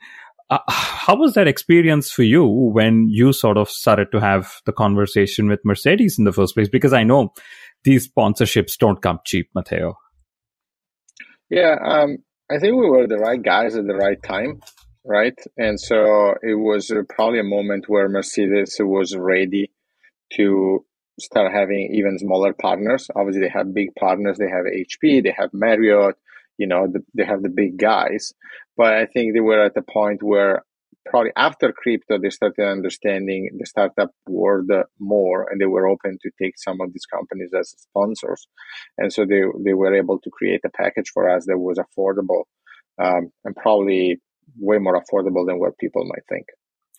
uh, 0.49 0.59
how 0.67 1.15
was 1.15 1.33
that 1.33 1.47
experience 1.47 2.09
for 2.09 2.23
you 2.23 2.45
when 2.45 3.09
you 3.09 3.33
sort 3.33 3.57
of 3.57 3.69
started 3.69 4.11
to 4.11 4.19
have 4.19 4.61
the 4.65 4.71
conversation 4.71 5.47
with 5.47 5.59
Mercedes 5.65 6.17
in 6.17 6.25
the 6.25 6.31
first 6.31 6.55
place? 6.55 6.69
Because 6.69 6.93
I 6.93 7.03
know 7.03 7.33
these 7.87 8.09
sponsorships 8.09 8.77
don't 8.77 9.01
come 9.01 9.19
cheap, 9.25 9.49
Matteo. 9.55 9.97
Yeah, 11.49 11.75
um, 11.83 12.17
I 12.51 12.59
think 12.59 12.75
we 12.75 12.89
were 12.89 13.07
the 13.07 13.17
right 13.17 13.41
guys 13.41 13.75
at 13.75 13.87
the 13.87 13.95
right 13.95 14.21
time 14.21 14.61
right? 15.07 15.39
And 15.57 15.79
so 15.79 16.35
it 16.43 16.55
was 16.55 16.91
probably 17.09 17.39
a 17.39 17.43
moment 17.43 17.85
where 17.87 18.09
Mercedes 18.09 18.75
was 18.79 19.15
ready 19.15 19.71
to 20.33 20.85
start 21.19 21.51
having 21.51 21.93
even 21.95 22.19
smaller 22.19 22.53
partners. 22.53 23.09
Obviously, 23.15 23.41
they 23.41 23.49
have 23.49 23.73
big 23.73 23.95
partners. 23.97 24.37
They 24.37 24.49
have 24.49 24.65
HP, 24.65 25.23
they 25.23 25.33
have 25.35 25.49
Marriott, 25.53 26.15
you 26.57 26.67
know, 26.67 26.87
the, 26.91 27.03
they 27.15 27.25
have 27.25 27.41
the 27.41 27.49
big 27.49 27.77
guys. 27.77 28.33
But 28.75 28.93
I 28.93 29.05
think 29.05 29.33
they 29.33 29.39
were 29.39 29.63
at 29.63 29.73
the 29.73 29.81
point 29.81 30.21
where 30.21 30.63
probably 31.09 31.31
after 31.35 31.71
crypto, 31.71 32.17
they 32.19 32.29
started 32.29 32.67
understanding 32.67 33.49
the 33.57 33.65
startup 33.65 34.11
world 34.27 34.69
more 34.99 35.47
and 35.49 35.59
they 35.59 35.65
were 35.65 35.87
open 35.87 36.17
to 36.21 36.31
take 36.41 36.53
some 36.57 36.81
of 36.81 36.93
these 36.93 37.05
companies 37.05 37.51
as 37.57 37.75
sponsors. 37.77 38.47
And 38.97 39.11
so 39.11 39.25
they, 39.25 39.41
they 39.63 39.73
were 39.73 39.95
able 39.95 40.19
to 40.19 40.29
create 40.29 40.61
a 40.65 40.69
package 40.69 41.09
for 41.13 41.29
us 41.29 41.45
that 41.45 41.57
was 41.57 41.77
affordable 41.77 42.43
um, 43.01 43.31
and 43.45 43.55
probably 43.55 44.17
way 44.59 44.77
more 44.77 45.01
affordable 45.01 45.45
than 45.45 45.59
what 45.59 45.77
people 45.77 46.05
might 46.05 46.23
think. 46.29 46.45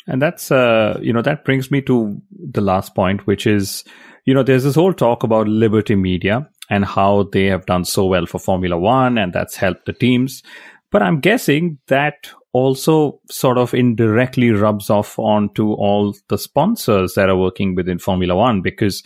And 0.07 0.23
that's, 0.23 0.51
uh, 0.51 0.99
you 1.03 1.13
know, 1.13 1.23
that 1.23 1.45
brings 1.45 1.71
me 1.71 1.83
to 1.83 2.21
the 2.31 2.63
last 2.63 2.95
point, 2.95 3.27
which 3.27 3.47
is, 3.47 3.85
you 4.25 4.33
know, 4.33 4.43
there's 4.43 4.65
this 4.65 4.75
whole 4.75 4.95
talk 4.95 5.23
about 5.23 5.49
Liberty 5.49 5.97
Media 5.97 6.49
and 6.71 6.85
how 6.85 7.25
they 7.33 7.47
have 7.47 7.67
done 7.67 7.85
so 7.85 8.07
well 8.07 8.27
for 8.27 8.39
Formula 8.39 8.79
One 8.79 9.19
and 9.19 9.33
that's 9.33 9.57
helped 9.57 9.87
the 9.87 9.93
teams. 9.93 10.43
But 10.91 11.03
I'm 11.03 11.21
guessing 11.21 11.79
that 11.89 12.31
also 12.53 13.21
sort 13.31 13.59
of 13.59 13.75
indirectly 13.75 14.51
rubs 14.51 14.91
off 14.91 15.19
onto 15.19 15.73
all 15.73 16.15
the 16.29 16.39
sponsors 16.39 17.15
that 17.15 17.29
are 17.29 17.37
working 17.37 17.75
within 17.75 17.99
Formula 17.99 18.35
One 18.35 18.63
because 18.63 19.03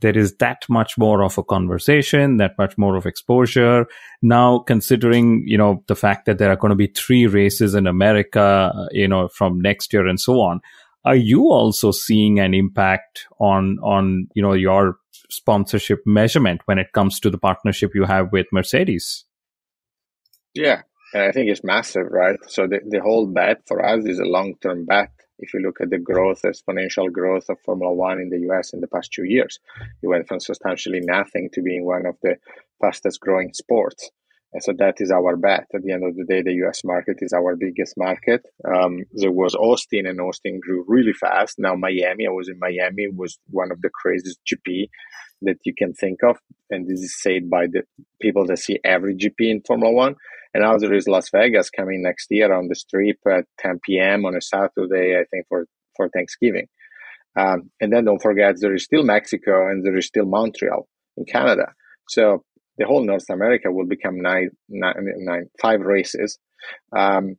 there 0.00 0.16
is 0.16 0.36
that 0.36 0.62
much 0.68 0.98
more 0.98 1.22
of 1.22 1.38
a 1.38 1.42
conversation, 1.42 2.36
that 2.36 2.58
much 2.58 2.76
more 2.76 2.96
of 2.96 3.06
exposure. 3.06 3.86
Now, 4.22 4.58
considering, 4.58 5.44
you 5.46 5.56
know, 5.56 5.82
the 5.86 5.96
fact 5.96 6.26
that 6.26 6.38
there 6.38 6.50
are 6.50 6.56
going 6.56 6.70
to 6.70 6.76
be 6.76 6.88
three 6.88 7.26
races 7.26 7.74
in 7.74 7.86
America, 7.86 8.72
uh, 8.74 8.86
you 8.92 9.08
know, 9.08 9.28
from 9.28 9.60
next 9.60 9.92
year 9.92 10.06
and 10.06 10.20
so 10.20 10.40
on, 10.40 10.60
are 11.04 11.16
you 11.16 11.44
also 11.44 11.90
seeing 11.90 12.38
an 12.38 12.54
impact 12.54 13.26
on, 13.38 13.78
on, 13.82 14.28
you 14.34 14.42
know, 14.42 14.52
your 14.52 14.96
sponsorship 15.30 16.00
measurement 16.06 16.60
when 16.66 16.78
it 16.78 16.92
comes 16.92 17.20
to 17.20 17.30
the 17.30 17.38
partnership 17.38 17.92
you 17.94 18.04
have 18.04 18.32
with 18.32 18.46
Mercedes? 18.52 19.24
Yeah, 20.54 20.82
and 21.14 21.22
I 21.22 21.30
think 21.30 21.48
it's 21.48 21.64
massive, 21.64 22.08
right? 22.10 22.38
So 22.48 22.66
the, 22.66 22.80
the 22.86 23.00
whole 23.00 23.26
bet 23.26 23.62
for 23.66 23.84
us 23.84 24.04
is 24.04 24.18
a 24.18 24.24
long 24.24 24.54
term 24.60 24.84
bet. 24.84 25.10
If 25.38 25.54
you 25.54 25.60
look 25.60 25.80
at 25.80 25.90
the 25.90 25.98
growth, 25.98 26.42
exponential 26.42 27.10
growth 27.10 27.48
of 27.48 27.60
Formula 27.60 27.92
One 27.94 28.20
in 28.20 28.30
the 28.30 28.40
US 28.50 28.72
in 28.72 28.80
the 28.80 28.88
past 28.88 29.12
two 29.12 29.24
years, 29.24 29.60
it 30.02 30.08
went 30.08 30.26
from 30.26 30.40
substantially 30.40 31.00
nothing 31.00 31.50
to 31.52 31.62
being 31.62 31.84
one 31.84 32.04
of 32.06 32.16
the 32.22 32.36
fastest 32.80 33.20
growing 33.20 33.52
sports. 33.54 34.10
And 34.52 34.62
so 34.62 34.72
that 34.78 35.00
is 35.00 35.10
our 35.10 35.36
bet. 35.36 35.66
At 35.74 35.82
the 35.82 35.92
end 35.92 36.04
of 36.04 36.16
the 36.16 36.24
day, 36.24 36.42
the 36.42 36.64
US 36.66 36.82
market 36.84 37.16
is 37.20 37.32
our 37.32 37.56
biggest 37.56 37.94
market. 37.96 38.42
Um, 38.64 39.04
there 39.12 39.32
was 39.32 39.54
Austin, 39.54 40.06
and 40.06 40.20
Austin 40.20 40.60
grew 40.60 40.84
really 40.86 41.12
fast. 41.12 41.58
Now 41.58 41.74
Miami, 41.74 42.26
I 42.26 42.30
was 42.30 42.48
in 42.48 42.58
Miami, 42.58 43.08
was 43.08 43.38
one 43.50 43.72
of 43.72 43.80
the 43.82 43.90
craziest 43.90 44.38
GP 44.46 44.88
that 45.44 45.58
you 45.64 45.74
can 45.76 45.94
think 45.94 46.20
of. 46.22 46.38
And 46.70 46.88
this 46.88 47.00
is 47.00 47.20
said 47.20 47.48
by 47.50 47.66
the 47.66 47.82
people 48.20 48.46
that 48.46 48.58
see 48.58 48.78
every 48.84 49.14
GP 49.16 49.50
in 49.50 49.62
Formula 49.66 49.92
One. 49.92 50.16
And 50.52 50.62
now 50.62 50.76
there 50.76 50.94
is 50.94 51.08
Las 51.08 51.30
Vegas 51.30 51.70
coming 51.70 52.02
next 52.02 52.28
year 52.30 52.52
on 52.52 52.68
the 52.68 52.74
strip 52.74 53.18
at 53.30 53.44
10 53.58 53.80
p.m. 53.84 54.24
on 54.24 54.36
a 54.36 54.40
Saturday, 54.40 55.16
I 55.18 55.24
think, 55.30 55.46
for, 55.48 55.66
for 55.96 56.08
Thanksgiving. 56.08 56.68
Um, 57.36 57.70
and 57.80 57.92
then 57.92 58.04
don't 58.04 58.22
forget, 58.22 58.54
there 58.60 58.74
is 58.74 58.84
still 58.84 59.02
Mexico 59.02 59.68
and 59.68 59.84
there 59.84 59.96
is 59.96 60.06
still 60.06 60.26
Montreal 60.26 60.86
in 61.16 61.24
Canada. 61.24 61.72
So 62.08 62.44
the 62.78 62.86
whole 62.86 63.04
North 63.04 63.28
America 63.30 63.72
will 63.72 63.86
become 63.86 64.20
nine, 64.20 64.50
nine, 64.68 64.94
nine 65.18 65.50
five 65.60 65.80
races. 65.80 66.38
Um, 66.96 67.36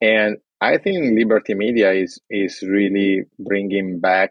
and 0.00 0.36
I 0.60 0.78
think 0.78 1.18
Liberty 1.18 1.54
Media 1.54 1.92
is, 1.92 2.20
is 2.30 2.62
really 2.62 3.22
bringing 3.38 3.98
back 3.98 4.30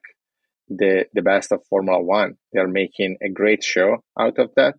the, 0.78 1.06
the 1.14 1.22
best 1.22 1.52
of 1.52 1.66
Formula 1.70 2.02
One. 2.02 2.36
They're 2.54 2.68
making 2.68 3.18
a 3.24 3.30
great 3.30 3.64
show 3.64 3.98
out 4.20 4.40
of 4.40 4.52
that. 4.56 4.76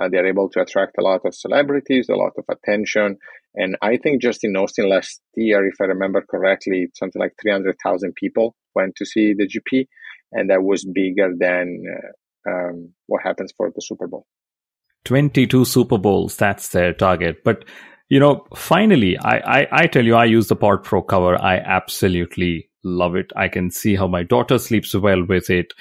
Uh, 0.00 0.08
they're 0.10 0.26
able 0.26 0.48
to 0.50 0.60
attract 0.60 0.98
a 0.98 1.02
lot 1.02 1.20
of 1.24 1.34
celebrities, 1.34 2.08
a 2.08 2.16
lot 2.16 2.32
of 2.36 2.44
attention. 2.50 3.18
And 3.54 3.76
I 3.80 3.96
think 3.96 4.20
just 4.20 4.42
in 4.42 4.56
Austin 4.56 4.88
last 4.88 5.20
year, 5.36 5.66
if 5.66 5.74
I 5.80 5.84
remember 5.84 6.24
correctly, 6.28 6.88
something 6.94 7.20
like 7.20 7.34
300,000 7.40 8.14
people 8.14 8.56
went 8.74 8.96
to 8.96 9.06
see 9.06 9.34
the 9.34 9.46
GP. 9.46 9.86
And 10.32 10.50
that 10.50 10.62
was 10.62 10.84
bigger 10.84 11.32
than 11.38 11.84
uh, 11.88 12.50
um, 12.50 12.92
what 13.06 13.22
happens 13.22 13.52
for 13.56 13.70
the 13.72 13.80
Super 13.80 14.08
Bowl. 14.08 14.26
22 15.04 15.64
Super 15.64 15.98
Bowls, 15.98 16.36
that's 16.36 16.68
their 16.68 16.92
target. 16.92 17.44
But, 17.44 17.64
you 18.08 18.18
know, 18.18 18.46
finally, 18.56 19.16
I, 19.18 19.60
I, 19.60 19.68
I 19.70 19.86
tell 19.86 20.04
you, 20.04 20.16
I 20.16 20.24
use 20.24 20.48
the 20.48 20.56
Pod 20.56 20.82
Pro 20.82 21.02
cover. 21.02 21.40
I 21.40 21.58
absolutely 21.58 22.68
love 22.84 23.16
it. 23.16 23.32
I 23.34 23.48
can 23.48 23.70
see 23.70 23.96
how 23.96 24.06
my 24.06 24.22
daughter 24.22 24.58
sleeps 24.58 24.94
well 24.94 25.24
with 25.24 25.50
it. 25.50 25.72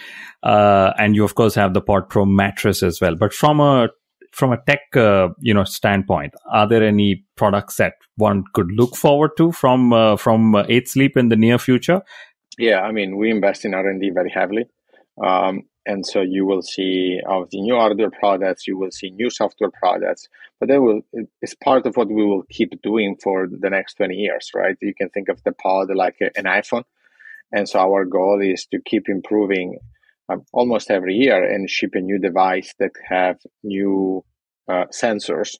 Uh, 0.41 0.93
and 0.97 1.15
you, 1.15 1.23
of 1.23 1.35
course, 1.35 1.55
have 1.55 1.73
the 1.73 1.81
Pod 1.81 2.09
Pro 2.09 2.25
mattress 2.25 2.81
as 2.81 2.99
well. 3.01 3.15
But 3.15 3.33
from 3.33 3.59
a 3.59 3.89
from 4.33 4.51
a 4.51 4.57
tech 4.65 4.81
uh, 4.95 5.29
you 5.39 5.53
know 5.53 5.63
standpoint 5.63 6.33
are 6.51 6.67
there 6.67 6.83
any 6.83 7.23
products 7.35 7.77
that 7.77 7.93
one 8.17 8.43
could 8.53 8.67
look 8.71 8.95
forward 8.95 9.31
to 9.37 9.51
from 9.51 9.93
uh, 9.93 10.17
from 10.17 10.55
uh, 10.55 10.63
8 10.67 10.89
sleep 10.89 11.15
in 11.15 11.29
the 11.29 11.35
near 11.35 11.59
future 11.59 12.01
yeah 12.57 12.81
i 12.81 12.91
mean 12.91 13.15
we 13.15 13.29
invest 13.29 13.63
in 13.63 13.75
r&d 13.75 14.09
very 14.09 14.31
heavily 14.31 14.65
um, 15.23 15.61
and 15.85 16.05
so 16.05 16.21
you 16.21 16.45
will 16.45 16.61
see 16.61 17.19
of 17.27 17.49
the 17.51 17.61
new 17.61 17.75
hardware 17.75 18.11
products 18.11 18.67
you 18.67 18.77
will 18.77 18.91
see 18.91 19.09
new 19.09 19.29
software 19.29 19.71
products 19.71 20.27
but 20.59 20.69
that 20.69 20.81
will 20.81 21.01
it's 21.41 21.55
part 21.55 21.85
of 21.85 21.95
what 21.95 22.07
we 22.07 22.25
will 22.25 22.43
keep 22.49 22.81
doing 22.81 23.17
for 23.21 23.47
the 23.47 23.69
next 23.69 23.95
20 23.95 24.15
years 24.15 24.51
right 24.55 24.77
you 24.81 24.93
can 24.93 25.09
think 25.09 25.29
of 25.29 25.41
the 25.43 25.51
pod 25.51 25.89
like 25.93 26.17
an 26.19 26.45
iphone 26.45 26.83
and 27.51 27.67
so 27.67 27.79
our 27.79 28.05
goal 28.05 28.41
is 28.41 28.65
to 28.71 28.79
keep 28.85 29.07
improving 29.07 29.77
um, 30.29 30.43
almost 30.53 30.89
every 30.89 31.15
year 31.15 31.43
and 31.43 31.69
ship 31.69 31.91
a 31.93 31.99
new 31.99 32.19
device 32.19 32.73
that 32.79 32.91
have 33.07 33.37
new 33.63 34.23
uh, 34.69 34.85
sensors 34.91 35.57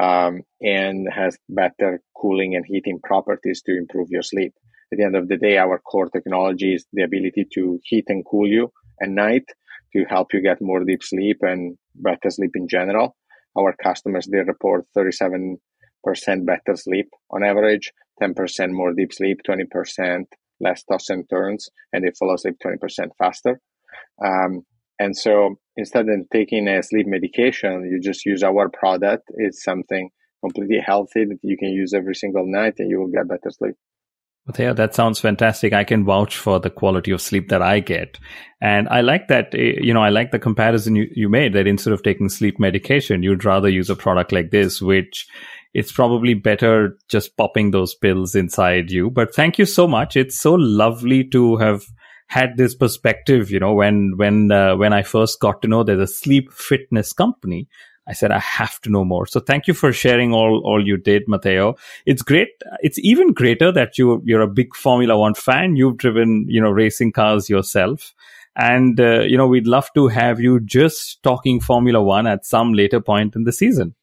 um, 0.00 0.42
and 0.60 1.08
has 1.10 1.38
better 1.48 2.02
cooling 2.16 2.54
and 2.54 2.64
heating 2.66 3.00
properties 3.02 3.62
to 3.62 3.76
improve 3.76 4.08
your 4.10 4.22
sleep. 4.22 4.52
At 4.92 4.98
the 4.98 5.04
end 5.04 5.16
of 5.16 5.28
the 5.28 5.38
day, 5.38 5.56
our 5.56 5.78
core 5.78 6.10
technology 6.10 6.74
is 6.74 6.84
the 6.92 7.02
ability 7.02 7.46
to 7.54 7.80
heat 7.82 8.04
and 8.08 8.24
cool 8.24 8.46
you 8.46 8.70
at 9.00 9.08
night 9.08 9.44
to 9.92 10.04
help 10.08 10.32
you 10.32 10.42
get 10.42 10.60
more 10.60 10.84
deep 10.84 11.02
sleep 11.02 11.38
and 11.42 11.76
better 11.94 12.30
sleep 12.30 12.52
in 12.54 12.68
general. 12.68 13.16
Our 13.58 13.74
customers, 13.82 14.26
they 14.30 14.38
report 14.38 14.86
37% 14.96 15.56
better 16.44 16.76
sleep 16.76 17.08
on 17.30 17.44
average, 17.44 17.92
10% 18.22 18.70
more 18.72 18.92
deep 18.92 19.12
sleep, 19.12 19.40
20% 19.48 20.24
less 20.60 20.82
toss 20.84 21.10
and 21.10 21.28
turns, 21.28 21.68
and 21.92 22.04
they 22.04 22.12
fall 22.18 22.34
asleep 22.34 22.56
20% 22.64 23.08
faster. 23.18 23.60
Um, 24.24 24.62
and 24.98 25.16
so 25.16 25.56
instead 25.76 26.08
of 26.08 26.30
taking 26.32 26.68
a 26.68 26.82
sleep 26.82 27.06
medication, 27.06 27.88
you 27.90 28.00
just 28.00 28.24
use 28.24 28.42
our 28.42 28.68
product. 28.68 29.24
It's 29.34 29.64
something 29.64 30.10
completely 30.42 30.78
healthy 30.84 31.24
that 31.24 31.38
you 31.42 31.56
can 31.56 31.70
use 31.70 31.92
every 31.94 32.14
single 32.14 32.44
night 32.46 32.74
and 32.78 32.90
you 32.90 33.00
will 33.00 33.08
get 33.08 33.28
better 33.28 33.50
sleep. 33.50 33.74
Yeah, 34.58 34.72
that 34.72 34.94
sounds 34.94 35.20
fantastic. 35.20 35.72
I 35.72 35.84
can 35.84 36.04
vouch 36.04 36.36
for 36.36 36.58
the 36.58 36.70
quality 36.70 37.12
of 37.12 37.20
sleep 37.20 37.48
that 37.50 37.62
I 37.62 37.78
get. 37.78 38.18
And 38.60 38.88
I 38.88 39.00
like 39.00 39.28
that, 39.28 39.54
eh, 39.54 39.78
you 39.80 39.94
know, 39.94 40.02
I 40.02 40.08
like 40.08 40.32
the 40.32 40.38
comparison 40.38 40.96
you, 40.96 41.08
you 41.14 41.28
made 41.28 41.52
that 41.52 41.68
instead 41.68 41.92
of 41.92 42.02
taking 42.02 42.28
sleep 42.28 42.58
medication, 42.58 43.22
you'd 43.22 43.44
rather 43.44 43.68
use 43.68 43.88
a 43.88 43.94
product 43.94 44.32
like 44.32 44.50
this, 44.50 44.82
which 44.82 45.28
it's 45.74 45.92
probably 45.92 46.34
better 46.34 46.98
just 47.08 47.36
popping 47.36 47.70
those 47.70 47.94
pills 47.94 48.34
inside 48.34 48.90
you. 48.90 49.10
But 49.10 49.32
thank 49.32 49.58
you 49.58 49.64
so 49.64 49.86
much. 49.86 50.16
It's 50.16 50.38
so 50.38 50.54
lovely 50.54 51.22
to 51.28 51.56
have 51.58 51.84
had 52.26 52.56
this 52.56 52.74
perspective, 52.74 53.50
you 53.50 53.60
know, 53.60 53.74
when 53.74 54.14
when 54.16 54.50
uh, 54.50 54.74
when 54.74 54.92
I 54.92 55.02
first 55.02 55.38
got 55.38 55.62
to 55.62 55.68
know 55.68 55.84
there's 55.84 56.10
a 56.10 56.12
sleep 56.12 56.52
fitness 56.52 57.12
company, 57.12 57.68
I 58.06 58.14
said 58.14 58.32
I 58.32 58.40
have 58.40 58.80
to 58.80 58.90
know 58.90 59.04
more. 59.04 59.26
So 59.26 59.38
thank 59.38 59.66
you 59.66 59.74
for 59.74 59.92
sharing 59.92 60.32
all 60.32 60.60
all 60.64 60.84
you 60.84 60.96
did, 60.96 61.22
Matteo. 61.28 61.76
It's 62.04 62.22
great. 62.22 62.48
It's 62.80 62.98
even 62.98 63.32
greater 63.32 63.70
that 63.72 63.98
you 63.98 64.22
you're 64.24 64.40
a 64.40 64.48
big 64.48 64.74
Formula 64.74 65.16
One 65.16 65.34
fan. 65.34 65.76
You've 65.76 65.98
driven 65.98 66.46
you 66.48 66.60
know 66.60 66.70
racing 66.70 67.12
cars 67.12 67.48
yourself. 67.48 68.14
And, 68.54 69.00
uh, 69.00 69.20
you 69.20 69.38
know, 69.38 69.46
we'd 69.46 69.66
love 69.66 69.90
to 69.94 70.08
have 70.08 70.38
you 70.38 70.60
just 70.60 71.22
talking 71.22 71.58
Formula 71.58 72.02
One 72.02 72.26
at 72.26 72.44
some 72.44 72.74
later 72.74 73.00
point 73.00 73.34
in 73.34 73.44
the 73.44 73.52
season. 73.52 73.94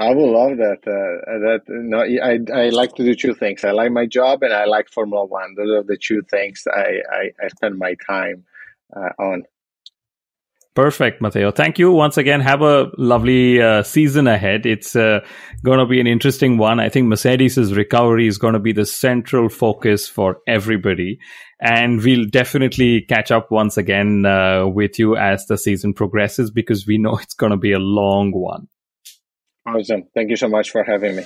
I 0.00 0.14
will 0.14 0.32
love 0.32 0.56
that. 0.56 0.78
Uh, 0.86 1.38
that 1.38 1.60
no, 1.68 2.00
I 2.00 2.38
I 2.56 2.70
like 2.70 2.94
to 2.94 3.04
do 3.04 3.14
two 3.14 3.34
things. 3.34 3.62
I 3.62 3.72
like 3.72 3.92
my 3.92 4.06
job 4.06 4.42
and 4.42 4.52
I 4.52 4.64
like 4.64 4.88
Formula 4.88 5.26
One. 5.26 5.54
Those 5.54 5.70
are 5.70 5.82
the 5.82 5.98
two 5.98 6.22
things 6.22 6.64
I 6.66 7.02
I, 7.10 7.30
I 7.44 7.48
spend 7.48 7.78
my 7.78 7.94
time 8.06 8.44
uh, 8.96 9.10
on. 9.18 9.42
Perfect, 10.74 11.20
Matteo. 11.20 11.50
Thank 11.50 11.78
you 11.78 11.90
once 11.92 12.16
again. 12.16 12.40
Have 12.40 12.62
a 12.62 12.90
lovely 12.96 13.60
uh, 13.60 13.82
season 13.82 14.26
ahead. 14.26 14.64
It's 14.64 14.96
uh, 14.96 15.20
going 15.62 15.78
to 15.80 15.86
be 15.86 16.00
an 16.00 16.06
interesting 16.06 16.56
one. 16.56 16.80
I 16.80 16.88
think 16.88 17.08
Mercedes's 17.08 17.74
recovery 17.74 18.26
is 18.26 18.38
going 18.38 18.54
to 18.54 18.58
be 18.58 18.72
the 18.72 18.86
central 18.86 19.50
focus 19.50 20.08
for 20.08 20.38
everybody. 20.48 21.18
And 21.60 22.02
we'll 22.02 22.24
definitely 22.24 23.02
catch 23.02 23.30
up 23.30 23.50
once 23.50 23.76
again 23.76 24.24
uh, 24.24 24.66
with 24.66 24.98
you 24.98 25.14
as 25.14 25.44
the 25.44 25.58
season 25.58 25.92
progresses 25.92 26.50
because 26.50 26.86
we 26.86 26.96
know 26.96 27.16
it's 27.22 27.34
going 27.34 27.52
to 27.52 27.58
be 27.58 27.72
a 27.72 27.78
long 27.78 28.32
one. 28.32 28.68
Awesome. 29.66 30.04
Thank 30.14 30.30
you 30.30 30.36
so 30.36 30.48
much 30.48 30.70
for 30.70 30.84
having 30.84 31.16
me. 31.16 31.24